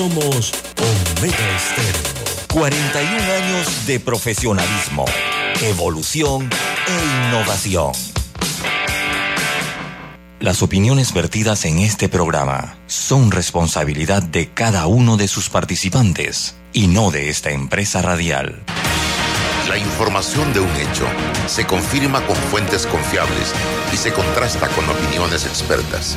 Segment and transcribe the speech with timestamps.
[0.00, 2.46] Somos Omega Estéreo.
[2.54, 5.04] 41 años de profesionalismo,
[5.62, 6.48] evolución
[6.88, 7.92] e innovación.
[10.38, 16.86] Las opiniones vertidas en este programa son responsabilidad de cada uno de sus participantes y
[16.86, 18.62] no de esta empresa radial.
[19.68, 21.06] La información de un hecho
[21.46, 23.52] se confirma con fuentes confiables
[23.92, 26.16] y se contrasta con opiniones expertas.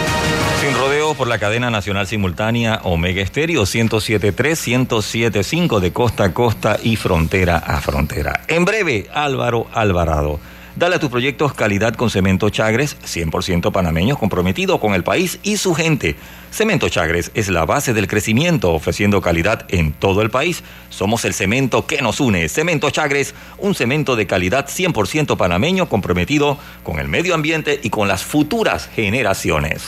[0.61, 6.77] Sin rodeo por la cadena nacional simultánea Omega Estéreo 1073, 1075 de costa a costa
[6.83, 8.41] y frontera a frontera.
[8.47, 10.39] En breve, Álvaro Alvarado.
[10.75, 15.57] Dale a tus proyectos calidad con cemento Chagres, 100% panameño comprometido con el país y
[15.57, 16.15] su gente.
[16.51, 20.63] Cemento Chagres es la base del crecimiento, ofreciendo calidad en todo el país.
[20.89, 22.47] Somos el cemento que nos une.
[22.49, 28.07] Cemento Chagres, un cemento de calidad 100% panameño comprometido con el medio ambiente y con
[28.07, 29.81] las futuras generaciones.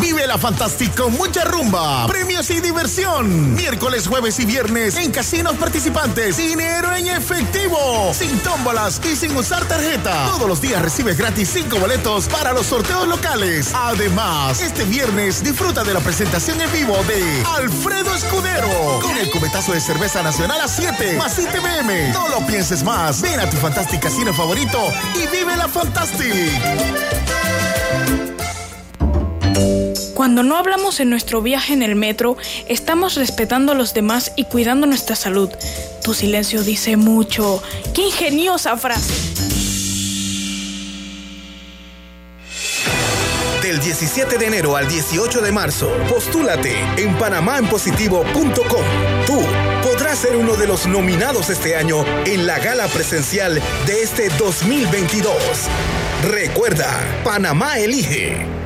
[0.00, 3.54] Vive la Fantástico, mucha rumba, premios y diversión.
[3.54, 6.36] Miércoles, jueves y viernes en casinos participantes.
[6.36, 10.26] Dinero en efectivo, sin tómbolas y sin usar tarjeta.
[10.26, 13.72] Todos los días recibes gratis cinco boletos para los sorteos locales.
[13.74, 19.72] Además, este viernes disfruta de la presentación en vivo de Alfredo Escudero con el cubetazo
[19.72, 22.12] de cerveza nacional a 7 más ITBM.
[22.12, 23.20] No lo pienses más.
[23.20, 24.78] Ven a tu Fantástico casino favorito
[25.14, 27.29] y vive la Fantastic.
[30.20, 32.36] Cuando no hablamos en nuestro viaje en el metro,
[32.68, 35.48] estamos respetando a los demás y cuidando nuestra salud.
[36.04, 37.62] Tu silencio dice mucho.
[37.94, 39.14] ¡Qué ingeniosa frase!
[43.62, 48.84] Del 17 de enero al 18 de marzo, postúlate en panamaenpositivo.com.
[49.26, 49.40] Tú
[49.82, 53.54] podrás ser uno de los nominados este año en la gala presencial
[53.86, 55.34] de este 2022.
[56.28, 56.90] Recuerda,
[57.24, 58.59] Panamá elige.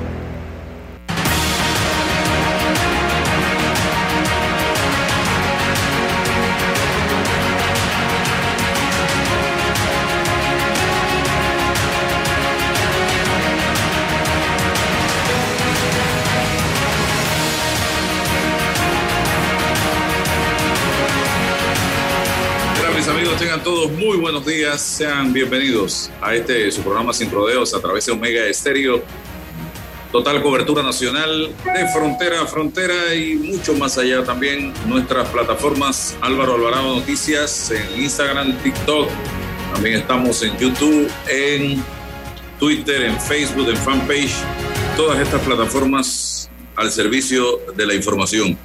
[23.65, 24.79] Todos muy buenos días.
[24.79, 29.03] Sean bienvenidos a este su programa Sin Rodeos a través de Omega Estéreo.
[30.13, 34.75] Total cobertura nacional de frontera a frontera y mucho más allá también.
[34.87, 39.09] Nuestras plataformas Álvaro Alvarado Noticias en Instagram, TikTok.
[39.73, 41.83] También estamos en YouTube, en
[42.61, 44.35] Twitter, en Facebook, en fanpage.
[44.95, 48.59] Todas estas plataformas al servicio de la información.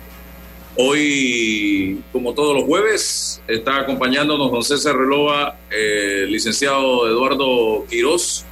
[0.82, 8.46] Hoy, como todos los jueves, está acompañándonos don César Relova, eh, licenciado Eduardo Quirós,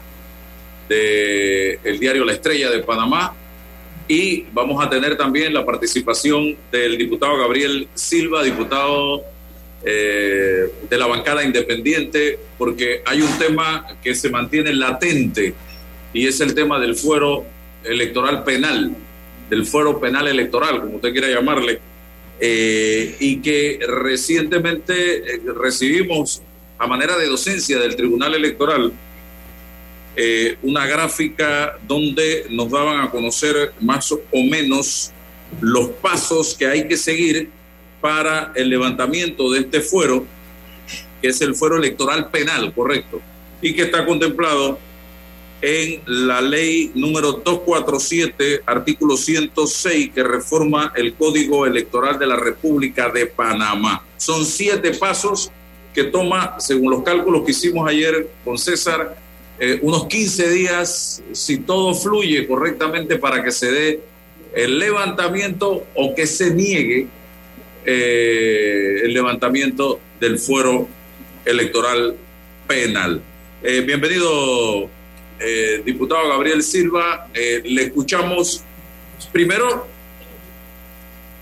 [0.89, 3.33] de el diario La Estrella de Panamá,
[4.09, 9.23] y vamos a tener también la participación del diputado Gabriel Silva, diputado
[9.85, 15.53] eh, de la bancada independiente, porque hay un tema que se mantiene latente
[16.11, 17.45] y es el tema del fuero
[17.85, 18.93] electoral penal,
[19.49, 21.79] del fuero penal electoral, como usted quiera llamarle
[22.39, 26.41] eh, y que recientemente eh, recibimos
[26.77, 28.93] a manera de docencia del Tribunal Electoral
[30.15, 35.11] eh, una gráfica donde nos daban a conocer más o menos
[35.61, 37.49] los pasos que hay que seguir
[38.01, 40.25] para el levantamiento de este fuero,
[41.21, 43.21] que es el fuero electoral penal, correcto,
[43.61, 44.79] y que está contemplado
[45.61, 53.09] en la ley número 247, artículo 106, que reforma el Código Electoral de la República
[53.09, 54.05] de Panamá.
[54.17, 55.51] Son siete pasos
[55.93, 59.17] que toma, según los cálculos que hicimos ayer con César,
[59.59, 63.99] eh, unos 15 días, si todo fluye correctamente, para que se dé
[64.53, 67.07] el levantamiento o que se niegue
[67.83, 70.87] eh, el levantamiento del fuero
[71.45, 72.15] electoral
[72.67, 73.21] penal.
[73.63, 74.89] Eh, bienvenido,
[75.39, 78.63] eh, diputado Gabriel Silva, eh, le escuchamos
[79.31, 79.87] primero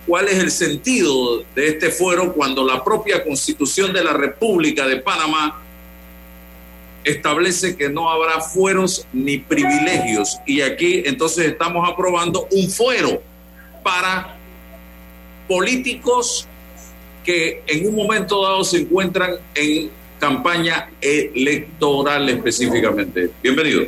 [0.05, 4.97] cuál es el sentido de este fuero cuando la propia constitución de la República de
[4.97, 5.61] Panamá
[7.03, 10.37] establece que no habrá fueros ni privilegios.
[10.45, 13.21] Y aquí entonces estamos aprobando un fuero
[13.83, 14.37] para
[15.47, 16.47] políticos
[17.23, 19.89] que en un momento dado se encuentran en
[20.19, 23.31] campaña electoral específicamente.
[23.41, 23.85] Bienvenido.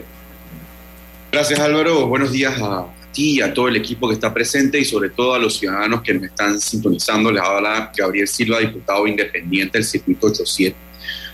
[1.32, 5.10] Gracias Álvaro, buenos días a ti, a todo el equipo que está presente y sobre
[5.10, 7.32] todo a los ciudadanos que me están sintonizando.
[7.32, 10.76] Les habla Gabriel Silva, diputado independiente del Circuito 87.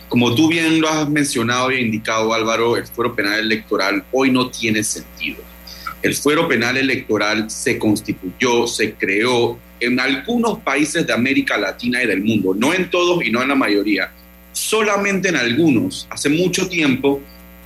[0.10, 4.50] Como tú bien lo has mencionado y indicado Álvaro, el fuero penal electoral hoy no
[4.50, 5.42] tiene sentido.
[6.02, 12.08] El fuero penal electoral se constituyó, se creó en algunos países de América Latina y
[12.08, 14.12] del mundo, no en todos y no en la mayoría,
[14.54, 17.22] solamente en algunos, hace mucho tiempo,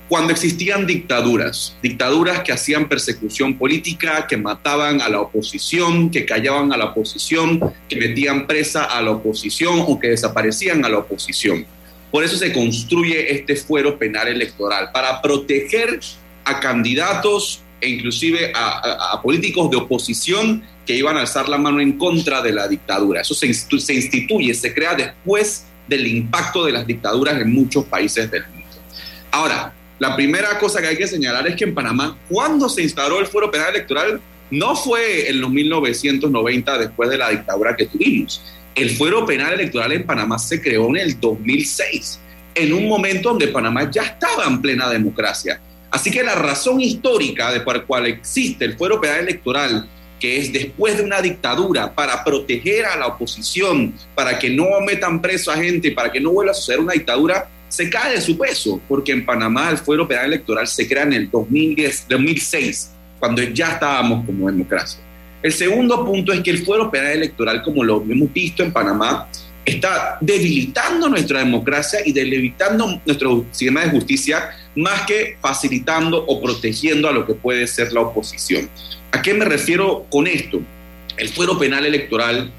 [0.08, 6.72] cuando existían dictaduras, dictaduras que hacían persecución política, que mataban a la oposición, que callaban
[6.72, 11.66] a la oposición, que metían presa a la oposición o que desaparecían a la oposición.
[12.10, 16.00] Por eso se construye este fuero penal electoral, para proteger
[16.44, 21.98] a candidatos e inclusive a, políticos de oposición que iban a alzar la mano en
[21.98, 23.20] contra de la dictadura.
[23.20, 28.30] Eso se, se instituye, se crea después del impacto de las dictaduras en muchos países
[28.30, 28.66] del mundo.
[29.30, 33.18] Ahora, la primera cosa que hay que señalar es que en Panamá, cuando se instauró
[33.18, 34.20] el fuero penal electoral,
[34.50, 38.42] no fue en los 1990 después de la dictadura que tuvimos.
[38.74, 42.20] El fuero penal electoral en Panamá se creó en el 2006,
[42.54, 45.60] en un momento donde Panamá ya estaba en plena democracia.
[45.90, 49.88] Así que la razón histórica de por la cual existe el fuero penal electoral,
[50.18, 55.20] que es después de una dictadura, para proteger a la oposición, para que no metan
[55.20, 58.36] preso a gente, para que no vuelva a suceder una dictadura, se cae de su
[58.38, 63.42] peso, porque en Panamá el fuero penal electoral se crea en el 2010, 2006, cuando
[63.42, 65.00] ya estábamos como democracia.
[65.42, 69.28] El segundo punto es que el fuero penal electoral, como lo hemos visto en Panamá,
[69.64, 77.08] está debilitando nuestra democracia y debilitando nuestro sistema de justicia más que facilitando o protegiendo
[77.08, 78.68] a lo que puede ser la oposición.
[79.12, 80.60] ¿A qué me refiero con esto?
[81.16, 82.50] El fuero penal electoral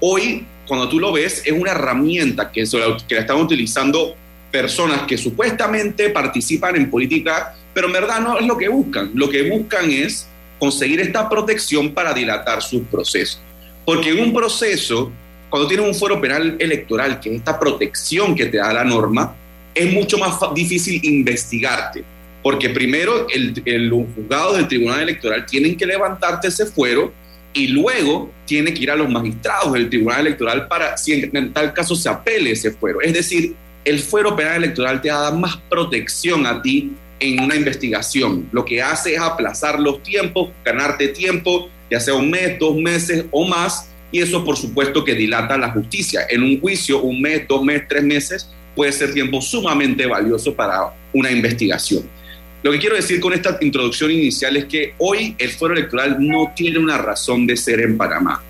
[0.00, 4.16] hoy, cuando tú lo ves, es una herramienta que, la están utilizando
[4.50, 9.12] personas que supuestamente participan en política, pero en verdad no es lo que buscan.
[9.14, 10.26] Lo que buscan es
[10.58, 13.40] conseguir esta protección para dilatar sus procesos.
[13.84, 15.12] Porque en un proceso
[15.50, 19.34] cuando tienes un fuero penal electoral, que es esta protección que te da la norma,
[19.74, 22.04] es mucho más difícil investigarte.
[22.42, 27.12] Porque primero el, el, los juzgados del Tribunal Electoral tienen que levantarte ese fuero
[27.52, 31.72] y luego tiene que ir a los magistrados del Tribunal Electoral para, si en, tal
[31.74, 33.00] caso se apele ese fuero.
[33.00, 38.48] Es decir, el fuero penal electoral te da más protección a ti en una investigación.
[38.52, 43.24] Lo que hace es aplazar los tiempos, ganarte tiempo, ya sea un mes, dos meses
[43.30, 46.22] o más, y eso por supuesto que dilata la justicia.
[46.28, 50.90] En un juicio, un mes, dos meses, tres meses puede ser tiempo sumamente valioso para
[51.12, 52.02] una investigación.
[52.62, 56.54] Lo que quiero decir con esta introducción inicial es que hoy el fuero electoral no
[56.56, 58.42] tiene una razón de ser en Panamá.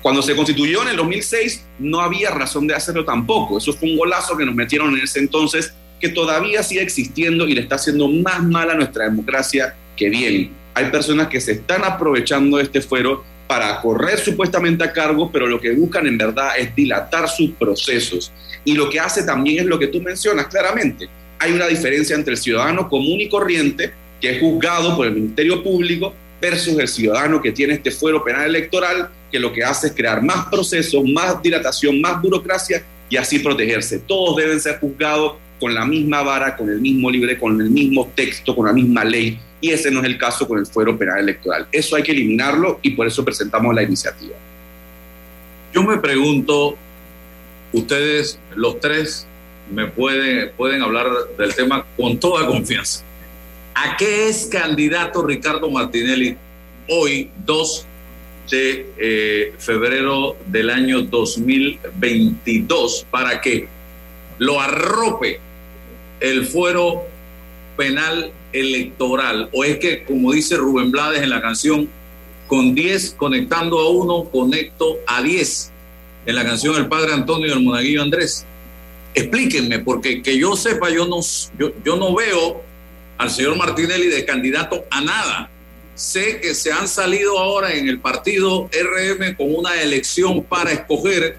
[0.00, 3.58] Cuando se constituyó en el 2006 no había razón de hacerlo tampoco.
[3.58, 7.54] Eso fue un golazo que nos metieron en ese entonces que todavía sigue existiendo y
[7.54, 10.52] le está haciendo más mal a nuestra democracia que bien.
[10.72, 15.46] Hay personas que se están aprovechando de este fuero para correr supuestamente a cargo, pero
[15.46, 18.32] lo que buscan en verdad es dilatar sus procesos.
[18.64, 21.08] Y lo que hace también es lo que tú mencionas claramente.
[21.38, 25.62] Hay una diferencia entre el ciudadano común y corriente, que es juzgado por el Ministerio
[25.62, 29.92] Público, versus el ciudadano que tiene este fuero penal electoral, que lo que hace es
[29.94, 34.00] crear más procesos, más dilatación, más burocracia y así protegerse.
[34.00, 38.10] Todos deben ser juzgados con la misma vara, con el mismo libre, con el mismo
[38.14, 41.18] texto, con la misma ley y ese no es el caso con el fuero penal
[41.18, 41.66] electoral.
[41.72, 44.36] Eso hay que eliminarlo y por eso presentamos la iniciativa.
[45.72, 46.76] Yo me pregunto,
[47.72, 49.26] ustedes los tres
[49.70, 51.08] me pueden, pueden hablar
[51.38, 53.02] del tema con toda confianza.
[53.74, 56.36] ¿A qué es candidato Ricardo Martinelli
[56.88, 57.86] hoy, 2
[58.50, 63.68] de eh, febrero del año 2022, para que
[64.38, 65.40] lo arrope
[66.20, 67.04] el fuero
[67.76, 69.48] penal electoral?
[69.52, 71.88] ¿O es que, como dice Rubén Blades en la canción,
[72.46, 75.72] con 10 conectando a uno, conecto a 10?
[76.26, 78.44] En la canción El Padre Antonio y el Monaguillo Andrés.
[79.14, 81.20] Explíquenme, porque que yo sepa, yo no,
[81.58, 82.62] yo, yo no veo
[83.18, 85.50] al señor Martinelli de candidato a nada.
[85.94, 91.38] Sé que se han salido ahora en el partido RM con una elección para escoger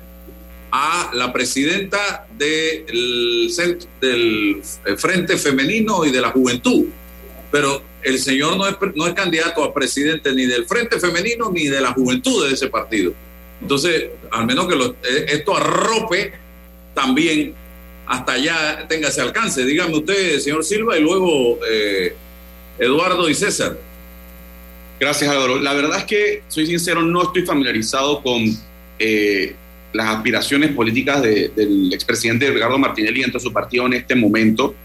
[0.79, 3.51] a la presidenta del,
[3.99, 4.61] del
[4.97, 6.85] Frente Femenino y de la Juventud.
[7.51, 11.67] Pero el señor no es, no es candidato a presidente ni del Frente Femenino ni
[11.67, 13.11] de la Juventud de ese partido.
[13.59, 16.33] Entonces, al menos que eh, esto arrope
[16.93, 17.55] también
[18.05, 19.65] hasta allá tenga ese alcance.
[19.65, 22.15] Dígame usted, señor Silva, y luego eh,
[22.77, 23.79] Eduardo y César.
[24.99, 25.59] Gracias, Álvaro.
[25.59, 28.43] La verdad es que, soy sincero, no estoy familiarizado con
[28.99, 29.55] eh,
[29.93, 34.75] las aspiraciones políticas del expresidente Ricardo Martinelli dentro de su partido en este momento.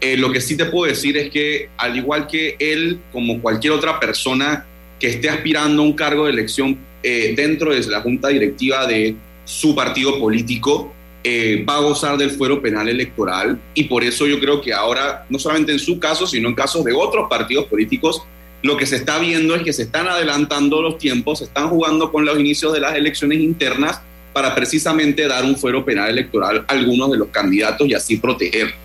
[0.00, 3.72] Eh, lo que sí te puedo decir es que, al igual que él, como cualquier
[3.72, 4.66] otra persona
[4.98, 9.16] que esté aspirando a un cargo de elección eh, dentro de la junta directiva de
[9.44, 10.92] su partido político,
[11.24, 15.26] eh, va a gozar del fuero penal electoral y por eso yo creo que ahora,
[15.28, 18.22] no solamente en su caso, sino en casos de otros partidos políticos,
[18.62, 22.10] lo que se está viendo es que se están adelantando los tiempos, se están jugando
[22.12, 24.00] con los inicios de las elecciones internas
[24.38, 28.76] para precisamente dar un fuero penal electoral a algunos de los candidatos y así protegerlos.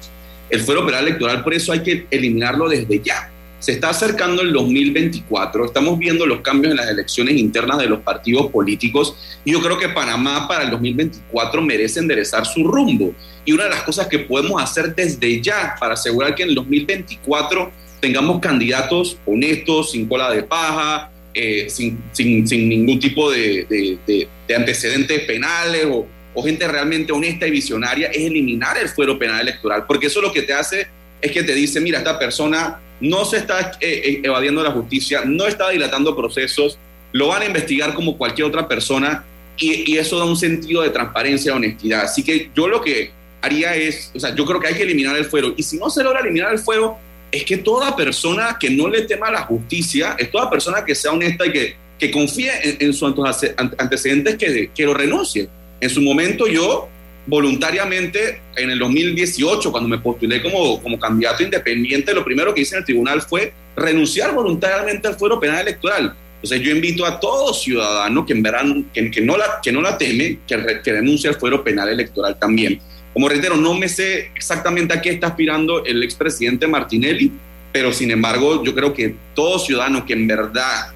[0.50, 3.30] El fuero penal electoral, por eso hay que eliminarlo desde ya.
[3.60, 8.00] Se está acercando el 2024, estamos viendo los cambios en las elecciones internas de los
[8.00, 13.14] partidos políticos y yo creo que Panamá para el 2024 merece enderezar su rumbo.
[13.46, 16.56] Y una de las cosas que podemos hacer desde ya para asegurar que en el
[16.56, 23.66] 2024 tengamos candidatos honestos, sin cola de paja, eh, sin, sin, sin, ningún tipo de,
[23.70, 29.18] de, de, antecedentes penales o, o, gente realmente honesta y visionaria, es eliminar el fuero
[29.18, 30.88] penal electoral, porque eso lo que te hace
[31.22, 35.24] es que te dice, mira, esta persona no se está eh, eh, evadiendo la justicia,
[35.25, 36.78] no está dilatando procesos,
[37.12, 39.24] lo van a investigar como cualquier otra persona
[39.58, 42.04] y, y eso da un sentido de transparencia y honestidad.
[42.04, 43.12] Así que yo lo que
[43.42, 45.90] haría es, o sea, yo creo que hay que eliminar el fuero y si no
[45.90, 46.98] se logra eliminar el fuero,
[47.34, 51.12] es que toda persona que no le tema la justicia, es toda persona que sea
[51.12, 53.12] honesta y que, que confíe en, sus
[53.58, 55.50] antecedentes que, que lo renuncie.
[55.82, 56.88] En su momento yo
[57.25, 62.75] voluntariamente en el 2018, cuando me postulé como, como candidato independiente, lo primero que hice
[62.75, 66.16] en el tribunal fue renunciar voluntariamente al fuero penal electoral.
[66.36, 69.98] Entonces yo invito a todo ciudadano que en que, que, no, la, que no la
[69.98, 72.80] teme, que, que renuncie al fuero penal electoral también.
[73.13, 77.32] Como reitero, no me sé exactamente a qué está aspirando el expresidente Martinelli,
[77.72, 80.88] pero sin embargo yo creo que todo ciudadano que en verdad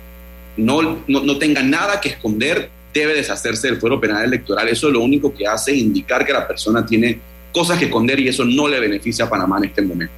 [0.57, 4.67] no, no, no tenga nada que esconder debe deshacerse del fuero penal electoral.
[4.67, 7.19] Eso es lo único que hace indicar que la persona tiene
[7.51, 10.13] cosas que esconder y eso no le beneficia a Panamá en este momento.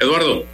[0.00, 0.44] Eduardo.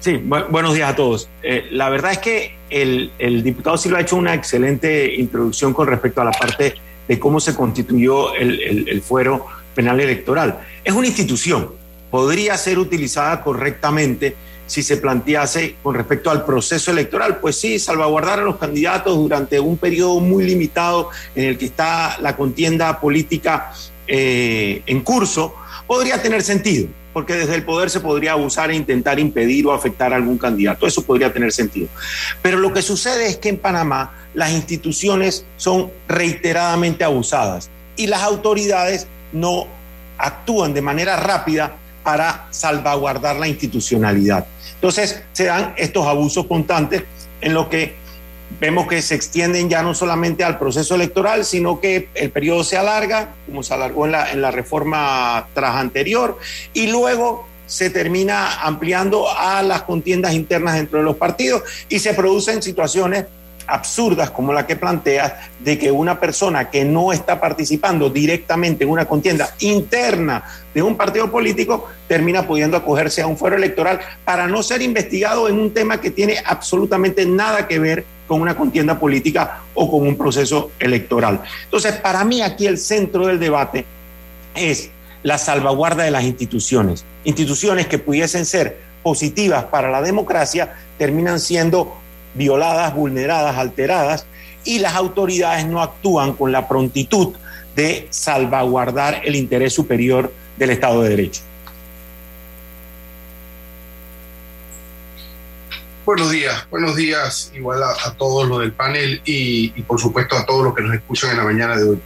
[0.00, 1.28] Sí, bu buenos días a todos.
[1.42, 5.86] Eh, la verdad es que el, el, diputado Silva ha hecho una excelente introducción con
[5.86, 6.74] respecto a la parte
[7.08, 10.60] de cómo se constituyó el, el, fuero penal electoral.
[10.84, 11.70] Es una institución,
[12.10, 17.40] podría ser utilizada correctamente si se plantease con respecto al proceso electoral.
[17.40, 22.18] Pues sí, salvaguardar a los candidatos durante un periodo muy limitado en el que está
[22.20, 23.72] la contienda política
[24.06, 25.54] eh, en curso,
[25.86, 30.12] podría tener sentido, porque desde el poder se podría abusar e intentar impedir o afectar
[30.12, 30.86] a algún candidato.
[30.86, 31.88] Eso podría tener sentido.
[32.40, 38.22] Pero lo que sucede es que en Panamá las instituciones son reiteradamente abusadas y las
[38.22, 39.66] autoridades no
[40.18, 44.46] actúan de manera rápida para salvaguardar la institucionalidad.
[44.74, 47.04] Entonces se dan estos abusos constantes
[47.40, 48.01] en lo que
[48.60, 52.76] vemos que se extienden ya no solamente al proceso electoral, sino que el periodo se
[52.76, 56.38] alarga, como se alargó en la, reforma tras anterior,
[56.72, 62.12] y luego se termina ampliando a las contiendas internas dentro de los partidos y se
[62.12, 63.24] producen situaciones
[63.66, 68.90] absurdas como la que planteas de que una persona que no está participando directamente en
[68.90, 70.44] una contienda interna
[70.74, 75.48] de un partido político termina pudiendo acogerse a un fuero electoral para no ser investigado
[75.48, 80.06] en un tema que tiene absolutamente nada que ver con una contienda política o con
[80.06, 81.42] un proceso electoral.
[81.64, 83.84] Entonces, para mí aquí el centro del debate
[84.54, 84.90] es
[85.22, 87.04] la salvaguarda de las instituciones.
[87.24, 91.96] Instituciones que pudiesen ser positivas para la democracia terminan siendo
[92.34, 94.26] violadas, vulneradas, alteradas,
[94.64, 97.34] y las autoridades no actúan con la prontitud
[97.74, 101.42] de salvaguardar el interés superior del Estado de Derecho.
[106.14, 110.36] Buenos días, buenos días igual a, a todos los del panel y, y, por supuesto
[110.36, 111.98] a todos los que nos escuchan en la mañana de hoy.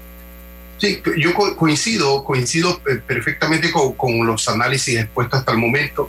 [0.78, 6.08] Sí, yo co coincido, coincido perfectamente con, con los análisis expuestos hasta el momento.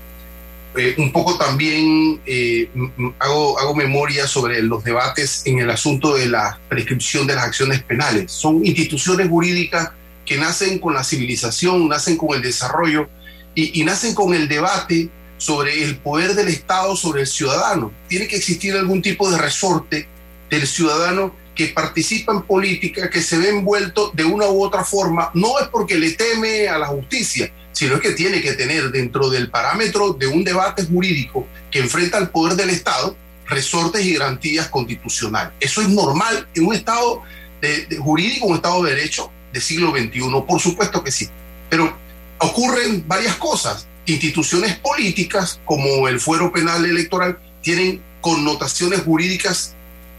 [0.75, 2.69] Eh, un poco también eh,
[3.17, 7.81] hago, hago memoria sobre los debates en el asunto de la prescripción de las acciones
[7.81, 8.31] penales.
[8.31, 9.89] Son instituciones jurídicas
[10.23, 13.09] que nacen con la civilización, nacen con el desarrollo
[13.55, 17.91] y, y nacen con el debate sobre el poder del Estado sobre el ciudadano.
[18.07, 20.07] Tiene que existir algún tipo de resorte
[20.49, 25.31] del ciudadano que participa en política, que se ve envuelto de una u otra forma,
[25.33, 29.49] no es porque le teme a la justicia, sino que tiene que tener dentro del
[29.49, 33.15] parámetro de un debate jurídico que enfrenta al poder del Estado
[33.47, 35.53] resortes y garantías constitucionales.
[35.59, 37.23] Eso es normal en un Estado
[37.59, 41.27] de, de jurídico, un Estado de Derecho del siglo XXI, por supuesto que sí.
[41.69, 41.97] Pero
[42.39, 43.87] ocurren varias cosas.
[44.07, 49.75] Instituciones políticas como el fuero penal electoral tienen connotaciones jurídicas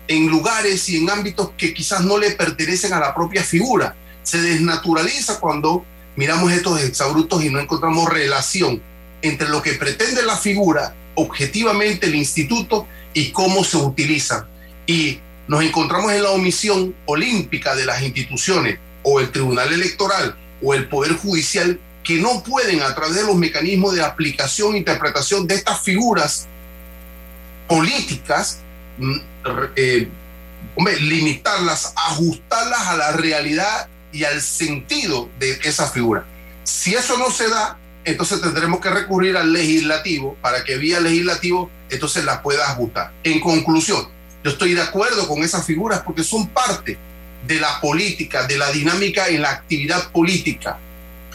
[0.08, 3.96] en lugares y en ámbitos que quizás no le pertenecen a la propia figura.
[4.22, 5.84] Se desnaturaliza cuando
[6.16, 8.82] miramos estos exabrutos y no encontramos relación
[9.22, 14.46] entre lo que pretende la figura, objetivamente el instituto, y cómo se utiliza.
[14.86, 15.18] Y
[15.48, 20.88] nos encontramos en la omisión olímpica de las instituciones o el Tribunal Electoral o el
[20.88, 25.56] Poder Judicial que no pueden a través de los mecanismos de aplicación e interpretación de
[25.56, 26.48] estas figuras
[27.68, 28.60] políticas
[28.96, 29.16] mm,
[29.76, 30.08] eh,
[31.00, 36.24] limitarlas, ajustarlas a la realidad y al sentido de esa figura.
[36.64, 41.70] Si eso no se da, entonces tendremos que recurrir al legislativo para que vía legislativo
[41.90, 43.12] entonces las pueda ajustar.
[43.22, 44.08] En conclusión,
[44.42, 46.96] yo estoy de acuerdo con esas figuras porque son parte
[47.46, 50.78] de la política, de la dinámica en la actividad política.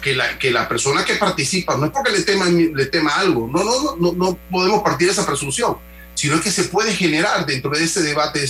[0.03, 3.47] Que la, que la persona que participa, no es porque le tema, le tema algo,
[3.47, 5.77] no, no, no, no podemos partir de esa presunción,
[6.13, 8.45] sino que se puede generar dentro de ese debate,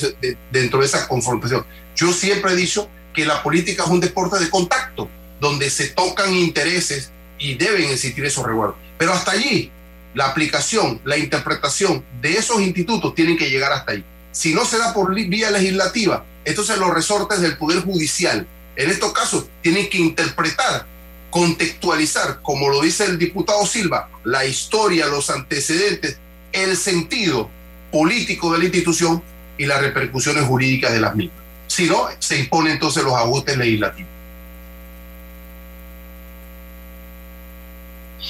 [0.51, 1.63] dentro de esa confrontación.
[1.95, 5.07] Yo siempre he dicho que la política es un deporte de contacto,
[5.39, 8.77] donde se tocan intereses y deben existir esos recuerdos.
[8.97, 9.71] Pero hasta allí,
[10.13, 14.03] la aplicación, la interpretación de esos institutos tienen que llegar hasta ahí.
[14.31, 19.13] Si no se da por vía legislativa, entonces los resortes del Poder Judicial, en estos
[19.13, 20.87] casos, tienen que interpretar,
[21.33, 26.19] contextualizar, como lo dice el diputado Silva, la historia, los antecedentes,
[26.51, 27.49] el sentido
[27.91, 29.19] político de la institución
[29.57, 31.43] y las repercusiones jurídicas de las mismas.
[31.65, 34.11] Si no, se imponen entonces los ajustes legislativos.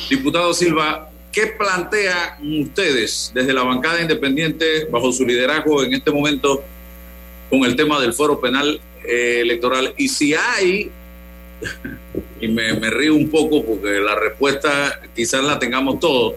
[0.10, 6.64] Diputado Silva, ¿qué plantean ustedes desde la bancada independiente bajo su liderazgo en este momento
[7.50, 9.94] con el tema del foro penal eh, electoral?
[9.98, 10.90] Y si hay,
[12.44, 16.34] y me, me río un poco porque la respuesta quizás la tengamos todos,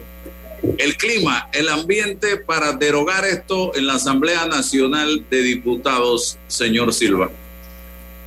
[0.78, 7.28] el clima, el ambiente para derogar esto en la Asamblea Nacional de Diputados, señor Silva.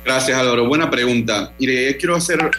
[0.04, 0.66] Gracias, Álvaro.
[0.68, 1.54] Buena pregunta.
[1.58, 2.50] Mire, quiero hacer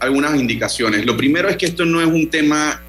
[0.00, 1.06] algunas indicaciones.
[1.06, 2.82] Lo primero es que esto no es un tema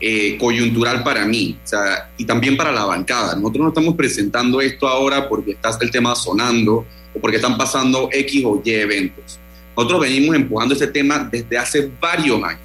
[0.00, 3.36] eh, coyuntural para mí, o sea, y también para la bancada.
[3.36, 8.08] Nosotros no estamos presentando esto ahora porque está el tema sonando o porque están pasando
[8.10, 9.38] X o Y eventos.
[9.76, 12.60] Nosotros venimos empujando este tema desde hace varios años.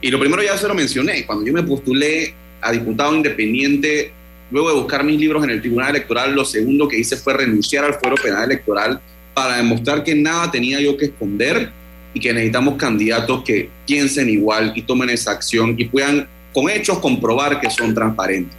[0.00, 4.12] Y lo primero ya se lo mencioné, cuando yo me postulé a diputado independiente,
[4.50, 7.84] luego de buscar mis libros en el Tribunal Electoral, lo segundo que hice fue renunciar
[7.84, 9.00] al fuero penal electoral
[9.34, 11.70] para demostrar que nada tenía yo que esconder
[12.14, 16.98] y que necesitamos candidatos que piensen igual y tomen esa acción y puedan con hechos
[16.98, 18.56] comprobar que son transparentes.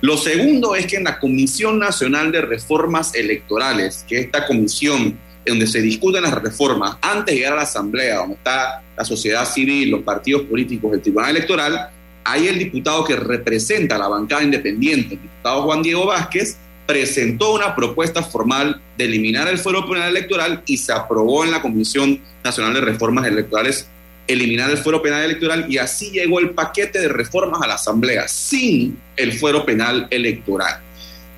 [0.00, 5.18] Lo segundo es que en la Comisión Nacional de Reformas Electorales, que es esta comisión
[5.46, 9.44] donde se discuten las reformas antes de llegar a la Asamblea, donde está la sociedad
[9.44, 11.90] civil, los partidos políticos, el Tribunal Electoral,
[12.24, 17.54] hay el diputado que representa a la bancada independiente, el diputado Juan Diego Vázquez, presentó
[17.54, 22.20] una propuesta formal de eliminar el fuero penal electoral y se aprobó en la Comisión
[22.42, 23.88] Nacional de Reformas Electorales
[24.28, 28.28] eliminar el fuero penal electoral y así llegó el paquete de reformas a la Asamblea
[28.28, 30.80] sin el fuero penal electoral.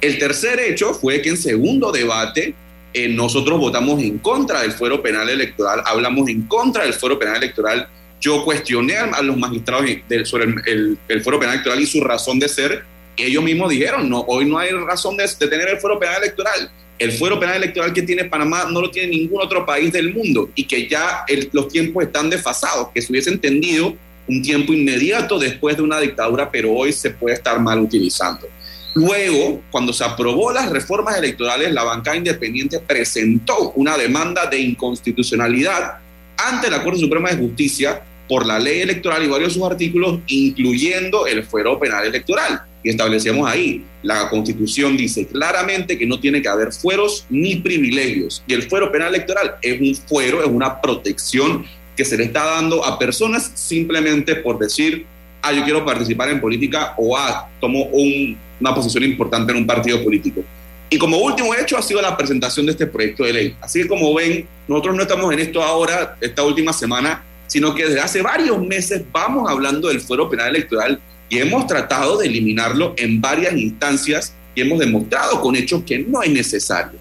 [0.00, 2.54] El tercer hecho fue que en segundo debate
[2.92, 7.36] eh, nosotros votamos en contra del fuero penal electoral, hablamos en contra del fuero penal
[7.36, 7.88] electoral.
[8.20, 9.88] Yo cuestioné a los magistrados
[10.24, 12.84] sobre el, el, fuero penal electoral y su razón de ser.
[13.16, 16.70] Ellos mismos dijeron, no, hoy no hay razón de, tener el fuero penal electoral.
[16.98, 20.50] El fuero penal electoral que tiene Panamá no lo tiene ningún otro país del mundo
[20.54, 23.96] y que ya los tiempos están desfasados, que se hubiese entendido
[24.28, 28.46] un tiempo inmediato después de una dictadura, pero hoy se puede estar mal utilizando.
[28.94, 35.98] Luego, cuando se aprobó las reformas electorales, la bancada independiente presentó una demanda de inconstitucionalidad
[36.36, 40.20] ante la Corte Suprema de Justicia por la ley electoral y varios de sus artículos,
[40.26, 42.62] incluyendo el fuero penal electoral.
[42.82, 48.42] Y establecemos ahí, la Constitución dice claramente que no tiene que haber fueros ni privilegios.
[48.46, 52.44] Y el fuero penal electoral es un fuero, es una protección que se le está
[52.44, 55.04] dando a personas simplemente por decir,
[55.42, 59.66] ah, yo quiero participar en política o ah, tomo un una posición importante en un
[59.66, 60.44] partido político.
[60.92, 63.56] Y como último hecho ha sido la presentación de este proyecto de ley.
[63.60, 67.86] Así que como ven, nosotros no estamos en esto ahora, esta última semana, sino que
[67.86, 72.94] desde hace varios meses vamos hablando del fuero penal electoral y hemos tratado de eliminarlo
[72.96, 76.98] en varias instancias y hemos demostrado con hechos que no es necesario.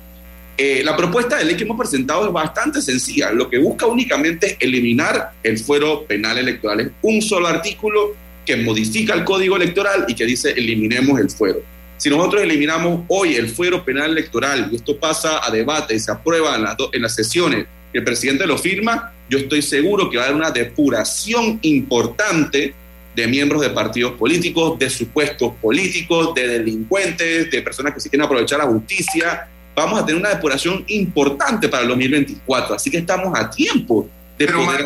[0.56, 3.32] Eh, la propuesta de ley que hemos presentado es bastante sencilla.
[3.32, 6.82] Lo que busca únicamente es eliminar el fuero penal electoral.
[6.82, 8.14] Es un solo artículo
[8.50, 11.62] que modifica el código electoral y que dice eliminemos el fuero.
[11.98, 16.12] Si nosotros eliminamos hoy el fuero penal electoral y esto pasa a debate y se
[16.12, 20.24] aprueba en, en las sesiones y el presidente lo firma, yo estoy seguro que va
[20.24, 22.74] a haber una depuración importante
[23.16, 28.26] de miembros de partidos políticos, de supuestos políticos, de delincuentes, de personas que se quieren
[28.26, 29.48] aprovechar la justicia
[29.80, 32.76] vamos a tener una depuración importante para el 2024.
[32.76, 34.10] Así que estamos a tiempo
[34.40, 34.86] de pero, poder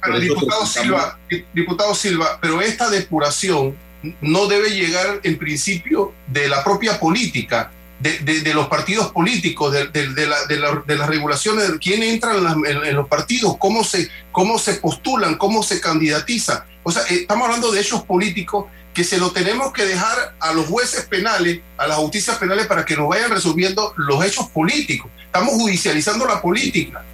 [0.00, 1.18] pero diputado Silva,
[1.52, 3.76] diputado Silva, pero esta depuración
[4.20, 9.86] no debe llegar en principio de la propia política, de, de, los partidos políticos, de,
[9.88, 10.36] de la,
[10.86, 15.62] las regulaciones, de quién entra en, en, los partidos, cómo se, cómo se postulan, cómo
[15.62, 16.64] se candidatizan.
[16.82, 20.52] O sea, eh, estamos hablando de hechos políticos que se lo tenemos que dejar a
[20.52, 25.10] los jueces penales, a las justicias penales, para que nos vayan resolviendo los hechos políticos.
[25.24, 27.04] Estamos judicializando la política.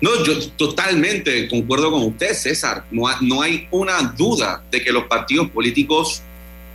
[0.00, 2.84] No, yo totalmente concuerdo con usted, César.
[2.90, 6.22] No, no hay una duda de que los partidos políticos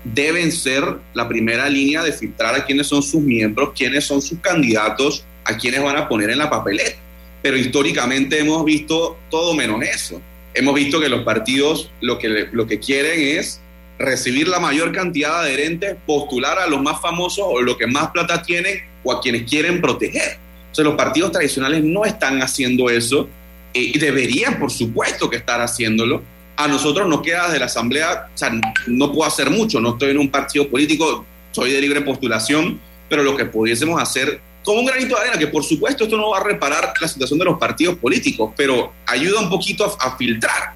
[0.03, 0.83] deben ser
[1.15, 5.57] la primera línea de filtrar a quiénes son sus miembros, quiénes son sus candidatos, a
[5.57, 6.97] quiénes van a poner en la papeleta.
[7.41, 10.21] Pero históricamente hemos visto todo menos eso.
[10.53, 13.59] Hemos visto que los partidos lo que, lo que quieren es
[13.97, 18.11] recibir la mayor cantidad de adherentes, postular a los más famosos o los que más
[18.11, 20.44] plata tienen o a quienes quieren proteger
[20.83, 23.29] los partidos tradicionales no están haciendo eso
[23.73, 26.21] eh, y deberían, por supuesto, que estar haciéndolo.
[26.57, 28.51] A nosotros nos queda de la Asamblea, o sea,
[28.87, 33.23] no puedo hacer mucho, no estoy en un partido político, soy de libre postulación, pero
[33.23, 36.39] lo que pudiésemos hacer como un granito de arena, que por supuesto esto no va
[36.39, 40.73] a reparar la situación de los partidos políticos, pero ayuda un poquito a, filtrar,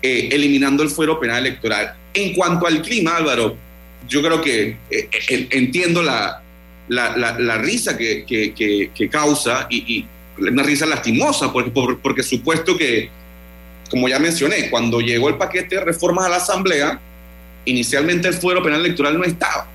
[0.00, 1.94] eh, eliminando el fuero penal electoral.
[2.14, 3.56] En cuanto al clima, Álvaro,
[4.08, 6.42] yo creo que eh, entiendo la,
[6.88, 10.06] la, la, risa que, que, causa y,
[10.38, 11.70] una risa lastimosa, porque,
[12.02, 13.08] porque supuesto que,
[13.90, 17.00] como ya mencioné, cuando llegó el paquete de reformas a la Asamblea,
[17.64, 19.66] inicialmente el fuero penal electoral no estaba.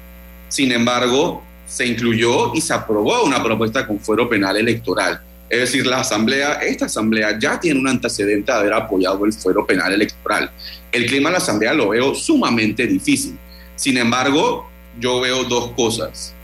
[0.49, 5.21] Sin embargo, se incluyó y se aprobó una propuesta con fuero penal electoral.
[5.49, 9.65] Es decir, la Asamblea, esta Asamblea ya tiene un antecedente de haber apoyado el fuero
[9.65, 10.51] penal electoral.
[10.91, 13.37] El clima de la Asamblea lo veo sumamente difícil.
[13.75, 14.69] Sin embargo,
[14.99, 16.35] yo veo dos cosas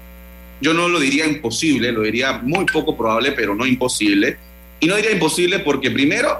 [0.62, 4.38] yo no lo diría imposible, lo diría muy poco probable, pero no imposible.
[4.80, 6.40] Y no diría imposible porque primero,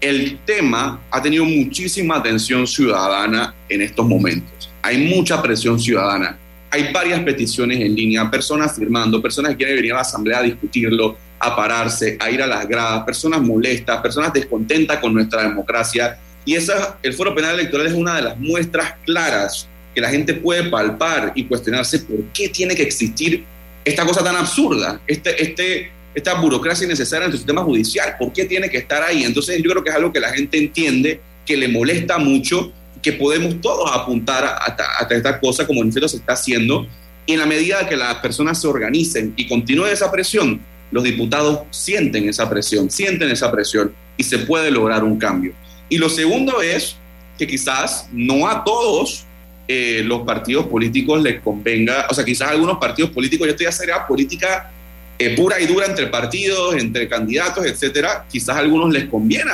[0.00, 4.70] el tema ha tenido muchísima atención ciudadana en estos momentos.
[4.82, 6.38] Hay mucha presión ciudadana.
[6.70, 10.42] Hay varias peticiones en línea, personas firmando, personas que quieren venir a la asamblea a
[10.42, 16.18] discutirlo, a pararse, a ir a las gradas, personas molestas, personas descontentas con nuestra democracia.
[16.44, 20.34] Y esa, el Foro Penal Electoral es una de las muestras claras que la gente
[20.34, 23.44] puede palpar y cuestionarse por qué tiene que existir
[23.84, 28.44] esta cosa tan absurda, este, este, esta burocracia innecesaria en el sistema judicial, por qué
[28.44, 29.24] tiene que estar ahí.
[29.24, 33.12] Entonces yo creo que es algo que la gente entiende, que le molesta mucho, que
[33.12, 36.86] podemos todos apuntar a, esta cosa como en efecto se está haciendo.
[37.26, 41.60] Y en la medida que las personas se organicen y continúe esa presión, los diputados
[41.70, 45.52] sienten esa presión, sienten esa presión y se puede lograr un cambio.
[45.88, 46.96] Y lo segundo es
[47.38, 49.24] que quizás no a todos
[49.68, 53.72] eh, los partidos políticos les convenga, o sea, quizás algunos partidos políticos, yo estoy a
[53.72, 54.70] sería política
[55.18, 59.52] eh, pura y dura entre partidos, entre candidatos, etcétera, quizás a algunos les conviene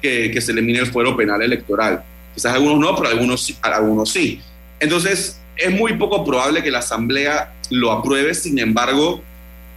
[0.00, 2.02] que, que, se elimine el fuero penal electoral.
[2.34, 4.40] Quizás a algunos no, pero a algunos, a algunos sí.
[4.78, 9.22] Entonces, es muy poco probable que la Asamblea lo apruebe, sin embargo,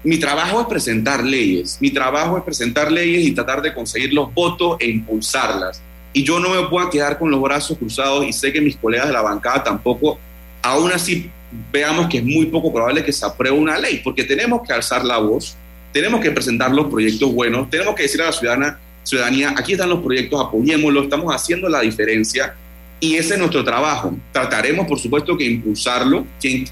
[0.04, 4.32] mi trabajo es presentar leyes, mi trabajo es presentar leyes y tratar de conseguir los
[4.34, 5.82] votos e impulsarlas
[6.14, 9.08] y yo no me puedo quedar con los brazos cruzados y sé que mis colegas
[9.08, 10.20] de la bancada tampoco,
[10.62, 11.30] aún así
[11.72, 15.04] veamos que es muy poco probable que se apruebe una ley, porque tenemos que alzar
[15.04, 15.56] la voz,
[15.92, 19.90] tenemos que presentar los proyectos buenos, tenemos que decir a la ciudadana, ciudadanía, aquí están
[19.90, 22.54] los proyectos, apoyémoslos, estamos haciendo la diferencia
[23.00, 24.16] y ese es nuestro trabajo.
[24.32, 26.66] Trataremos, por supuesto, que impulsarlo, que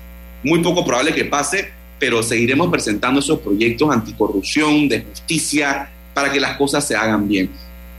[0.44, 6.40] muy poco probable que pase, pero seguiremos presentando esos proyectos anticorrupción, de justicia, para que
[6.40, 7.50] las cosas se hagan bien.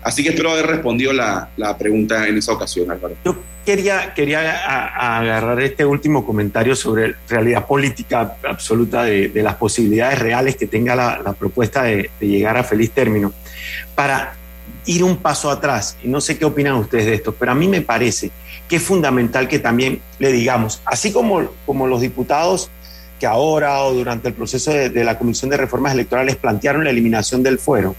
[0.03, 3.17] Así que espero haber respondido la, pregunta en esa ocasión, Álvaro.
[3.25, 4.65] Yo quería, quería
[5.19, 11.35] agarrar este último comentario sobre realidad política absoluta de, las posibilidades reales que tenga la,
[11.39, 13.33] propuesta de, llegar a feliz término,
[13.95, 14.35] para
[14.87, 15.97] ir un paso atrás.
[16.03, 18.31] Y no sé qué opinan ustedes de esto, pero a mí me parece
[18.69, 22.71] que es fundamental que también le digamos, así como, como los diputados
[23.19, 26.91] que ahora o durante el proceso de, de la Comisión de Reformas Electorales plantearon la
[26.91, 27.95] eliminación del fuero,